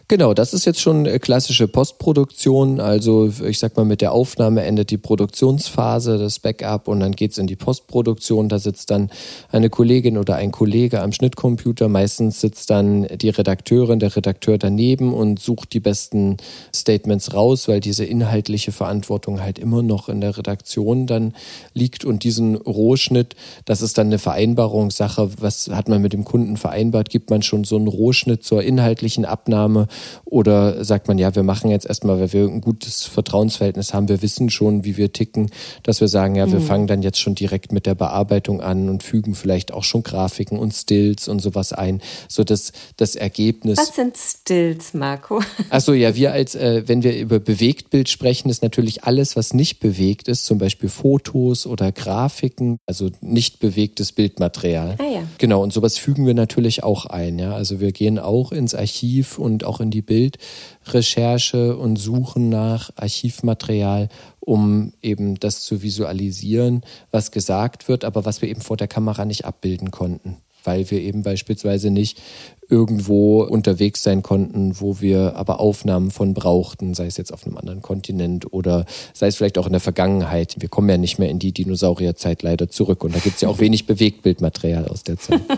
[0.07, 2.79] Genau, das ist jetzt schon klassische Postproduktion.
[2.79, 7.39] Also ich sag mal, mit der Aufnahme endet die Produktionsphase, das Backup und dann geht's
[7.39, 8.47] in die Postproduktion.
[8.47, 9.09] Da sitzt dann
[9.51, 11.89] eine Kollegin oder ein Kollege am Schnittcomputer.
[11.89, 16.37] Meistens sitzt dann die Redakteurin, der Redakteur daneben und sucht die besten meisten
[16.73, 21.33] Statements raus, weil diese inhaltliche Verantwortung halt immer noch in der Redaktion dann
[21.73, 25.29] liegt und diesen Rohschnitt, das ist dann eine Vereinbarungssache.
[25.39, 27.09] Was hat man mit dem Kunden vereinbart?
[27.09, 29.87] Gibt man schon so einen Rohschnitt zur inhaltlichen Abnahme
[30.25, 34.21] oder sagt man, ja, wir machen jetzt erstmal, weil wir ein gutes Vertrauensverhältnis haben, wir
[34.21, 35.51] wissen schon, wie wir ticken,
[35.83, 36.65] dass wir sagen, ja, wir mhm.
[36.65, 40.57] fangen dann jetzt schon direkt mit der Bearbeitung an und fügen vielleicht auch schon Grafiken
[40.57, 43.77] und Stills und sowas ein, so dass das Ergebnis.
[43.77, 45.41] Was sind Stills, Marco?
[45.69, 49.79] Achso, ja, wir als, äh, wenn wir über Bewegtbild sprechen, ist natürlich alles, was nicht
[49.79, 54.95] bewegt ist, zum Beispiel Fotos oder Grafiken, also nicht bewegtes Bildmaterial.
[54.99, 55.23] Ah ja.
[55.37, 57.53] Genau, und sowas fügen wir natürlich auch ein, ja.
[57.53, 64.09] Also wir gehen auch ins Archiv und auch in die Bildrecherche und suchen nach Archivmaterial,
[64.39, 69.25] um eben das zu visualisieren, was gesagt wird, aber was wir eben vor der Kamera
[69.25, 72.21] nicht abbilden konnten weil wir eben beispielsweise nicht
[72.69, 77.57] irgendwo unterwegs sein konnten, wo wir aber Aufnahmen von brauchten, sei es jetzt auf einem
[77.57, 80.55] anderen Kontinent oder sei es vielleicht auch in der Vergangenheit.
[80.59, 83.49] Wir kommen ja nicht mehr in die Dinosaurierzeit leider zurück und da gibt es ja
[83.49, 85.41] auch wenig Bewegtbildmaterial aus der Zeit.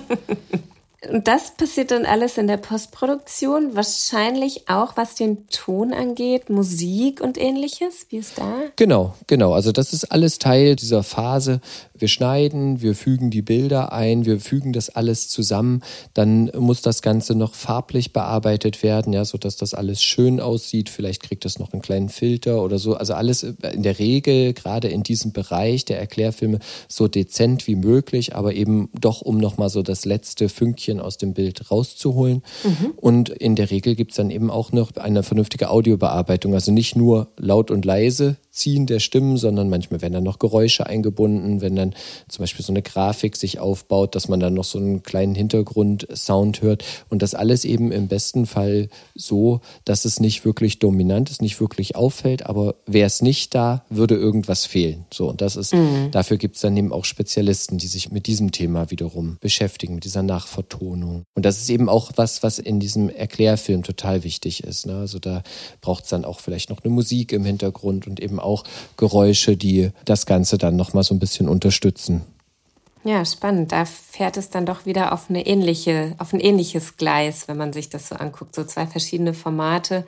[1.10, 7.20] Und das passiert dann alles in der Postproduktion, wahrscheinlich auch was den Ton angeht, Musik
[7.20, 8.06] und ähnliches.
[8.10, 8.54] Wie ist da?
[8.78, 9.54] Genau, genau.
[9.54, 11.60] Also das ist alles Teil dieser Phase.
[11.98, 15.82] Wir schneiden, wir fügen die Bilder ein, wir fügen das alles zusammen.
[16.14, 20.90] Dann muss das Ganze noch farblich bearbeitet werden, ja, sodass das alles schön aussieht.
[20.90, 22.96] Vielleicht kriegt es noch einen kleinen Filter oder so.
[22.96, 28.36] Also alles in der Regel, gerade in diesem Bereich der Erklärfilme, so dezent wie möglich,
[28.36, 32.42] aber eben doch, um nochmal so das letzte Fünkchen aus dem Bild rauszuholen.
[32.64, 32.94] Mhm.
[32.96, 36.54] Und in der Regel gibt es dann eben auch noch eine vernünftige Audiobearbeitung.
[36.54, 40.86] Also nicht nur laut und leise Ziehen der Stimmen, sondern manchmal werden dann noch Geräusche
[40.86, 41.96] eingebunden, wenn dann
[42.28, 46.62] zum Beispiel so eine Grafik sich aufbaut, dass man dann noch so einen kleinen Hintergrundsound
[46.62, 46.84] hört.
[47.10, 51.60] Und das alles eben im besten Fall so, dass es nicht wirklich dominant ist, nicht
[51.60, 55.06] wirklich auffällt, aber wäre es nicht da, würde irgendwas fehlen.
[55.12, 56.12] So, und das ist, mhm.
[56.12, 60.06] dafür gibt es dann eben auch Spezialisten, die sich mit diesem Thema wiederum beschäftigen, mit
[60.06, 61.24] dieser Nachvertonung.
[61.34, 64.86] Und das ist eben auch was, was in diesem Erklärfilm total wichtig ist.
[64.86, 64.98] Ne?
[64.98, 65.42] Also da
[65.82, 68.64] braucht es dann auch vielleicht noch eine Musik im Hintergrund und eben auch
[68.98, 72.22] Geräusche, die das Ganze dann nochmal so ein bisschen unterstützen.
[73.04, 73.72] Ja, spannend.
[73.74, 77.74] Da fährt es dann doch wieder auf eine ähnliche, auf ein ähnliches Gleis, wenn man
[77.74, 78.56] sich das so anguckt.
[78.56, 80.08] So zwei verschiedene Formate,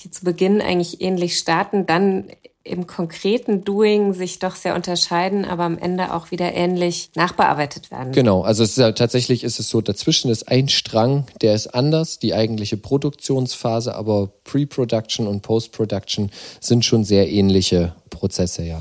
[0.00, 2.30] die zu Beginn eigentlich ähnlich starten, dann
[2.68, 8.12] im konkreten Doing sich doch sehr unterscheiden, aber am Ende auch wieder ähnlich nachbearbeitet werden.
[8.12, 12.18] Genau, also ist ja, tatsächlich ist es so, dazwischen ist ein Strang, der ist anders,
[12.18, 18.80] die eigentliche Produktionsphase, aber Pre-Production und Post-Production sind schon sehr ähnliche Prozesse, ja.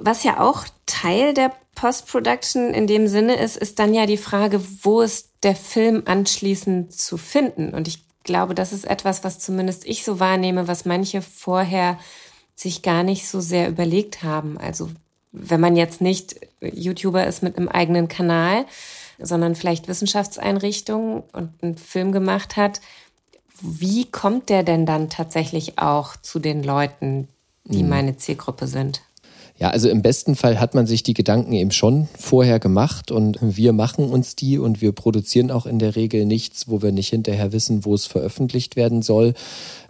[0.00, 4.60] Was ja auch Teil der Post-Production in dem Sinne ist, ist dann ja die Frage,
[4.82, 7.74] wo ist der Film anschließend zu finden?
[7.74, 11.98] Und ich glaube, das ist etwas, was zumindest ich so wahrnehme, was manche vorher
[12.60, 14.58] sich gar nicht so sehr überlegt haben.
[14.58, 14.90] Also
[15.32, 18.66] wenn man jetzt nicht YouTuber ist mit einem eigenen Kanal,
[19.18, 22.80] sondern vielleicht Wissenschaftseinrichtungen und einen Film gemacht hat,
[23.62, 27.28] wie kommt der denn dann tatsächlich auch zu den Leuten,
[27.64, 27.88] die mhm.
[27.88, 29.02] meine Zielgruppe sind?
[29.60, 33.38] Ja, also im besten Fall hat man sich die Gedanken eben schon vorher gemacht und
[33.42, 37.10] wir machen uns die und wir produzieren auch in der Regel nichts, wo wir nicht
[37.10, 39.34] hinterher wissen, wo es veröffentlicht werden soll.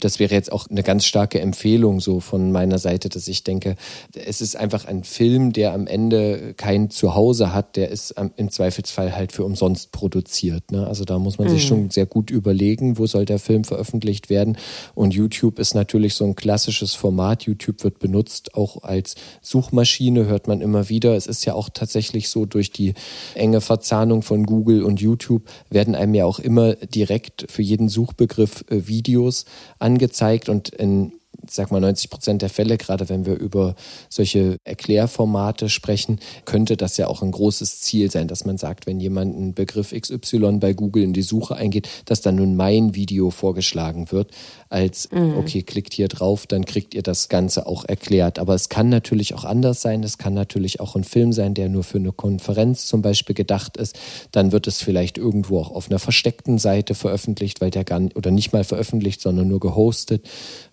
[0.05, 3.77] Das wäre jetzt auch eine ganz starke Empfehlung so von meiner Seite, dass ich denke,
[4.15, 9.15] es ist einfach ein Film, der am Ende kein Zuhause hat, der ist im Zweifelsfall
[9.15, 10.73] halt für umsonst produziert.
[10.73, 10.87] Ne?
[10.87, 11.53] Also da muss man mhm.
[11.53, 14.59] sich schon sehr gut überlegen, wo soll der Film veröffentlicht werden.
[14.95, 17.45] Und YouTube ist natürlich so ein klassisches Format.
[17.45, 21.15] YouTube wird benutzt auch als Such Suchmaschine hört man immer wieder.
[21.15, 22.95] Es ist ja auch tatsächlich so, durch die
[23.35, 28.65] enge Verzahnung von Google und YouTube werden einem ja auch immer direkt für jeden Suchbegriff
[28.69, 29.45] äh, Videos
[29.90, 31.12] angezeigt und in
[31.55, 33.75] sag mal 90 Prozent der Fälle, gerade wenn wir über
[34.09, 39.01] solche Erklärformate sprechen, könnte das ja auch ein großes Ziel sein, dass man sagt, wenn
[39.01, 43.31] jemand einen Begriff XY bei Google in die Suche eingeht, dass dann nun mein Video
[43.31, 44.31] vorgeschlagen wird,
[44.69, 45.37] als mhm.
[45.37, 48.39] okay, klickt hier drauf, dann kriegt ihr das Ganze auch erklärt.
[48.39, 50.03] Aber es kann natürlich auch anders sein.
[50.05, 53.77] Es kann natürlich auch ein Film sein, der nur für eine Konferenz zum Beispiel gedacht
[53.77, 53.99] ist.
[54.31, 58.17] Dann wird es vielleicht irgendwo auch auf einer versteckten Seite veröffentlicht, weil der gar nicht,
[58.17, 60.29] oder nicht mal veröffentlicht, sondern nur gehostet,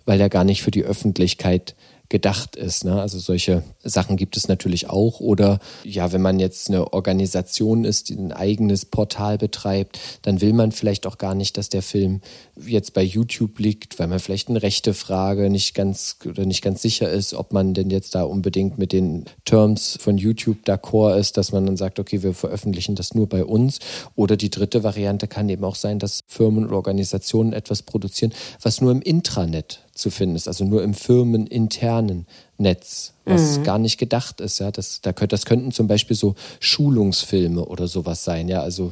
[0.07, 1.75] weil der gar nicht für die Öffentlichkeit
[2.09, 2.85] gedacht ist.
[2.85, 3.01] Ne?
[3.01, 5.19] Also solche Sachen gibt es natürlich auch.
[5.19, 10.53] Oder ja, wenn man jetzt eine Organisation ist, die ein eigenes Portal betreibt, dann will
[10.53, 12.21] man vielleicht auch gar nicht, dass der Film
[12.55, 16.81] jetzt bei YouTube liegt, weil man vielleicht eine rechte Frage nicht ganz oder nicht ganz
[16.81, 21.37] sicher ist, ob man denn jetzt da unbedingt mit den Terms von YouTube d'accord ist,
[21.37, 23.79] dass man dann sagt, okay, wir veröffentlichen das nur bei uns.
[24.15, 28.79] Oder die dritte Variante kann eben auch sein, dass Firmen oder Organisationen etwas produzieren, was
[28.79, 33.63] nur im Intranet zu finden ist, also nur im firmeninternen Netz, was mhm.
[33.63, 34.59] gar nicht gedacht ist.
[34.59, 38.47] Ja, das, da könnt, das könnten zum Beispiel so Schulungsfilme oder sowas sein.
[38.47, 38.91] Ja, also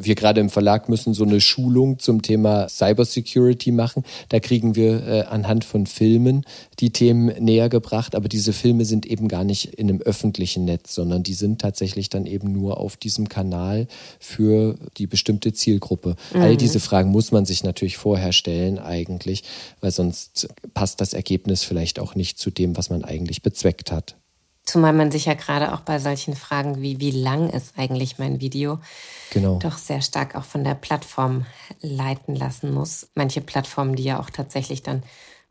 [0.00, 4.04] wir gerade im Verlag müssen so eine Schulung zum Thema Cybersecurity machen.
[4.28, 6.44] Da kriegen wir äh, anhand von Filmen
[6.78, 10.94] die Themen näher gebracht, aber diese Filme sind eben gar nicht in einem öffentlichen Netz,
[10.94, 13.86] sondern die sind tatsächlich dann eben nur auf diesem Kanal
[14.18, 16.16] für die bestimmte Zielgruppe.
[16.34, 16.40] Mhm.
[16.40, 19.42] All diese Fragen muss man sich natürlich vorher stellen eigentlich,
[19.80, 24.16] weil sonst passt das Ergebnis vielleicht auch nicht zu dem, was man eigentlich bezweckt hat.
[24.64, 28.40] Zumal man sich ja gerade auch bei solchen Fragen wie, wie lang ist eigentlich mein
[28.40, 28.78] Video,
[29.32, 29.58] genau.
[29.58, 31.46] doch sehr stark auch von der Plattform
[31.80, 33.08] leiten lassen muss.
[33.14, 35.02] Manche Plattformen, die ja auch tatsächlich dann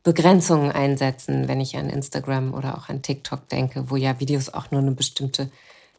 [0.02, 4.70] Begrenzungen einsetzen, wenn ich an Instagram oder auch an TikTok denke, wo ja Videos auch
[4.70, 5.50] nur eine bestimmte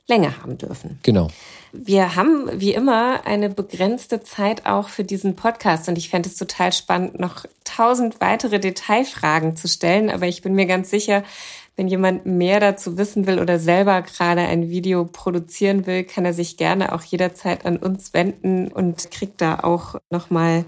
[0.07, 0.99] Länge haben dürfen.
[1.03, 1.29] Genau.
[1.71, 6.35] Wir haben wie immer eine begrenzte Zeit auch für diesen Podcast und ich fände es
[6.35, 11.23] total spannend, noch tausend weitere Detailfragen zu stellen, aber ich bin mir ganz sicher,
[11.75, 16.33] wenn jemand mehr dazu wissen will oder selber gerade ein Video produzieren will, kann er
[16.33, 20.65] sich gerne auch jederzeit an uns wenden und kriegt da auch nochmal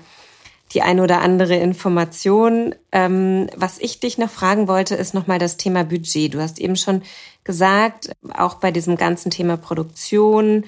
[0.74, 2.74] die ein oder andere Information.
[2.92, 6.34] Ähm, was ich dich noch fragen wollte, ist nochmal das Thema Budget.
[6.34, 7.04] Du hast eben schon
[7.44, 10.66] gesagt, auch bei diesem ganzen Thema Produktion,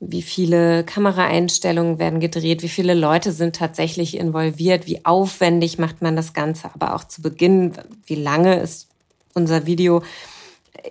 [0.00, 6.16] wie viele Kameraeinstellungen werden gedreht, wie viele Leute sind tatsächlich involviert, wie aufwendig macht man
[6.16, 7.72] das Ganze, aber auch zu Beginn,
[8.06, 8.88] wie lange ist
[9.34, 10.02] unser Video,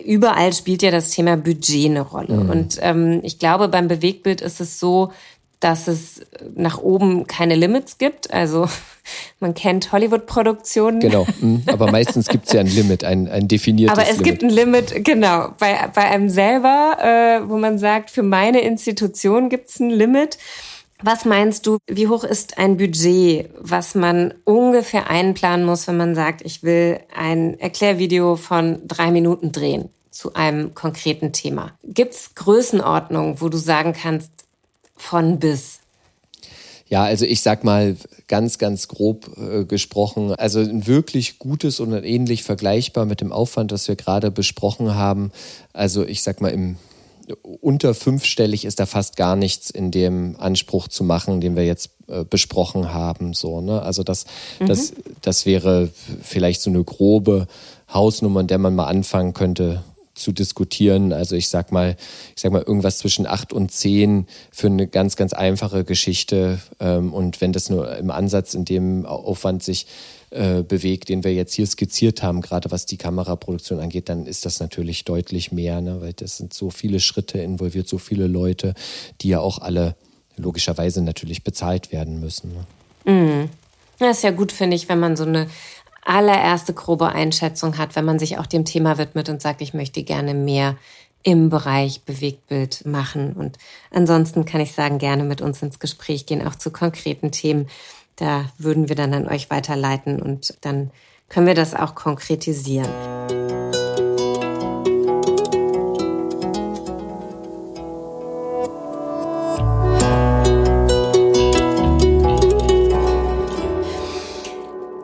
[0.04, 2.34] überall spielt ja das Thema Budget eine Rolle.
[2.34, 2.50] Mhm.
[2.50, 5.12] Und ähm, ich glaube, beim Bewegtbild ist es so,
[5.60, 6.20] dass es
[6.54, 8.32] nach oben keine Limits gibt.
[8.32, 8.68] Also
[9.40, 11.00] man kennt Hollywood-Produktionen.
[11.00, 11.62] Genau, mhm.
[11.66, 14.24] aber meistens gibt es ja ein Limit, ein, ein definiertes Aber es Limit.
[14.24, 15.50] gibt ein Limit, genau.
[15.58, 20.38] Bei, bei einem selber, äh, wo man sagt, für meine Institution gibt es ein Limit.
[21.02, 26.16] Was meinst du, wie hoch ist ein Budget, was man ungefähr einplanen muss, wenn man
[26.16, 31.72] sagt, ich will ein Erklärvideo von drei Minuten drehen zu einem konkreten Thema?
[31.84, 34.32] Gibt es Größenordnungen, wo du sagen kannst,
[34.96, 35.78] von bis?
[36.88, 37.96] Ja, also ich sag mal
[38.26, 43.70] ganz, ganz grob äh, gesprochen, also ein wirklich gutes und ähnlich vergleichbar mit dem Aufwand,
[43.70, 45.30] das wir gerade besprochen haben.
[45.72, 46.76] Also ich sag mal im
[47.42, 51.90] unter fünfstellig ist da fast gar nichts in dem Anspruch zu machen, den wir jetzt
[52.08, 53.34] äh, besprochen haben.
[53.34, 53.82] So, ne?
[53.82, 54.26] Also das,
[54.60, 54.66] mhm.
[54.66, 55.90] das, das wäre
[56.22, 57.46] vielleicht so eine grobe
[57.92, 59.82] Hausnummer, in der man mal anfangen könnte
[60.14, 61.12] zu diskutieren.
[61.12, 61.96] Also ich sag mal,
[62.34, 66.58] ich sag mal irgendwas zwischen acht und zehn für eine ganz, ganz einfache Geschichte.
[66.80, 69.86] Ähm, und wenn das nur im Ansatz in dem Aufwand sich
[70.30, 74.44] äh, bewegt, den wir jetzt hier skizziert haben, gerade was die Kameraproduktion angeht, dann ist
[74.44, 76.00] das natürlich deutlich mehr, ne?
[76.00, 78.74] weil das sind so viele Schritte involviert, so viele Leute,
[79.20, 79.96] die ja auch alle
[80.36, 82.52] logischerweise natürlich bezahlt werden müssen.
[83.04, 83.12] Ne?
[83.12, 83.48] Mhm.
[83.98, 85.48] Das ist ja gut, finde ich, wenn man so eine
[86.04, 90.02] allererste grobe Einschätzung hat, wenn man sich auch dem Thema widmet und sagt, ich möchte
[90.02, 90.76] gerne mehr
[91.22, 93.32] im Bereich Bewegtbild machen.
[93.32, 93.58] Und
[93.90, 97.68] ansonsten kann ich sagen, gerne mit uns ins Gespräch gehen, auch zu konkreten Themen.
[98.18, 100.90] Da würden wir dann an euch weiterleiten und dann
[101.28, 102.88] können wir das auch konkretisieren.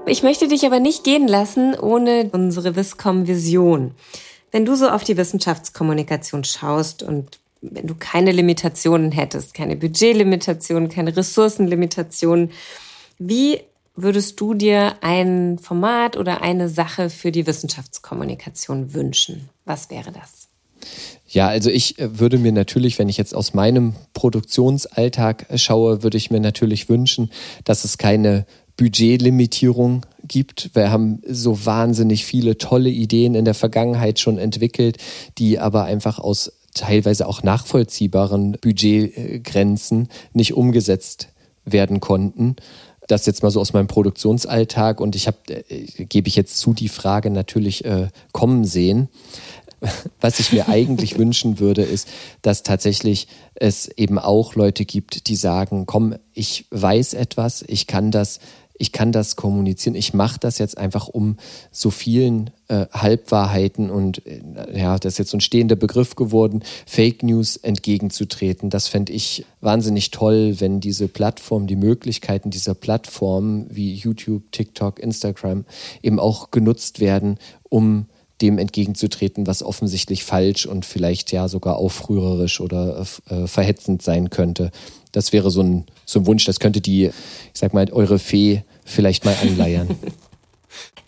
[0.06, 3.94] Ich möchte dich aber nicht gehen lassen ohne unsere Viscom-Vision.
[4.50, 10.88] Wenn du so auf die Wissenschaftskommunikation schaust und wenn du keine Limitationen hättest, keine Budgetlimitationen,
[10.88, 12.50] keine Ressourcenlimitationen,
[13.18, 13.60] wie
[13.96, 19.48] würdest du dir ein Format oder eine Sache für die Wissenschaftskommunikation wünschen?
[19.64, 20.48] Was wäre das?
[21.28, 26.18] Ja, also ich äh, würde mir natürlich, wenn ich jetzt aus meinem Produktionsalltag schaue, würde
[26.18, 27.30] ich mir natürlich wünschen,
[27.64, 28.46] dass es keine
[28.76, 30.70] Budgetlimitierung gibt.
[30.74, 34.98] Wir haben so wahnsinnig viele tolle Ideen in der Vergangenheit schon entwickelt,
[35.38, 41.28] die aber einfach aus teilweise auch nachvollziehbaren Budgetgrenzen nicht umgesetzt
[41.64, 42.56] werden konnten
[43.06, 46.72] das jetzt mal so aus meinem Produktionsalltag und ich habe, äh, gebe ich jetzt zu,
[46.72, 49.08] die Frage natürlich äh, kommen sehen.
[50.20, 52.08] Was ich mir eigentlich wünschen würde, ist,
[52.42, 58.10] dass tatsächlich es eben auch Leute gibt, die sagen, komm, ich weiß etwas, ich kann
[58.10, 58.40] das
[58.76, 59.94] ich kann das kommunizieren.
[59.94, 61.36] Ich mache das jetzt einfach, um
[61.70, 64.40] so vielen äh, Halbwahrheiten und äh,
[64.74, 68.70] ja, das ist jetzt so ein stehender Begriff geworden, Fake News entgegenzutreten.
[68.70, 74.98] Das fände ich wahnsinnig toll, wenn diese Plattform, die Möglichkeiten dieser Plattformen wie YouTube, TikTok,
[74.98, 75.64] Instagram
[76.02, 78.06] eben auch genutzt werden, um
[78.40, 84.70] dem entgegenzutreten, was offensichtlich falsch und vielleicht ja sogar aufrührerisch oder äh, verhetzend sein könnte.
[85.12, 87.12] Das wäre so ein, so ein Wunsch, das könnte die, ich
[87.60, 89.88] sag mal, eure Fee vielleicht mal anleiern.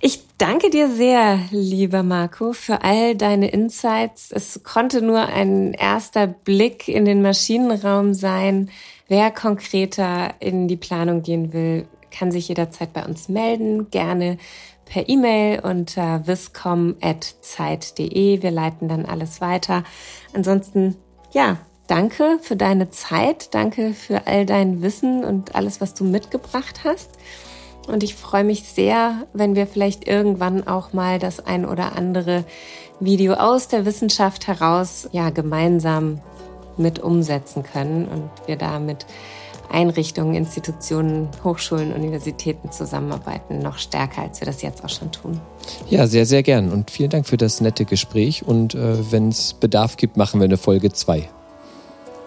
[0.01, 4.31] Ich danke dir sehr, lieber Marco, für all deine Insights.
[4.31, 8.71] Es konnte nur ein erster Blick in den Maschinenraum sein.
[9.09, 14.39] Wer konkreter in die Planung gehen will, kann sich jederzeit bei uns melden, gerne
[14.87, 18.43] per E-Mail unter viscom.zeit.de.
[18.43, 19.85] Wir leiten dann alles weiter.
[20.33, 20.97] Ansonsten,
[21.33, 26.81] ja, danke für deine Zeit, danke für all dein Wissen und alles, was du mitgebracht
[26.85, 27.11] hast.
[27.87, 32.45] Und ich freue mich sehr, wenn wir vielleicht irgendwann auch mal das ein oder andere
[32.99, 36.21] Video aus der Wissenschaft heraus ja gemeinsam
[36.77, 39.07] mit umsetzen können und wir damit
[39.71, 45.41] Einrichtungen, Institutionen, Hochschulen, Universitäten zusammenarbeiten, noch stärker, als wir das jetzt auch schon tun.
[45.89, 46.73] Ja, sehr, sehr gern.
[46.73, 48.45] Und vielen Dank für das nette Gespräch.
[48.47, 51.29] Und äh, wenn es Bedarf gibt, machen wir eine Folge 2.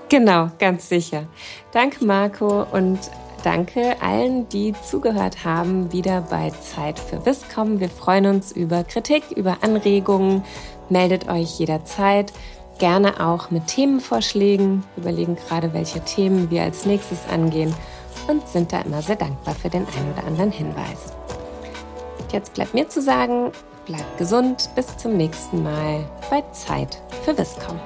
[0.10, 1.28] Genau, ganz sicher.
[1.72, 2.66] Danke, Marco.
[2.72, 3.00] Und
[3.44, 7.80] danke allen, die zugehört haben, wieder bei Zeit für Wisskommen.
[7.80, 10.44] Wir freuen uns über Kritik, über Anregungen.
[10.90, 12.34] Meldet euch jederzeit
[12.80, 17.74] gerne auch mit Themenvorschlägen, überlegen gerade, welche Themen wir als nächstes angehen
[18.28, 21.14] und sind da immer sehr dankbar für den einen oder anderen Hinweis.
[22.32, 23.52] Jetzt bleibt mir zu sagen,
[23.86, 27.80] bleibt gesund, bis zum nächsten Mal bei Zeit für Wisscom.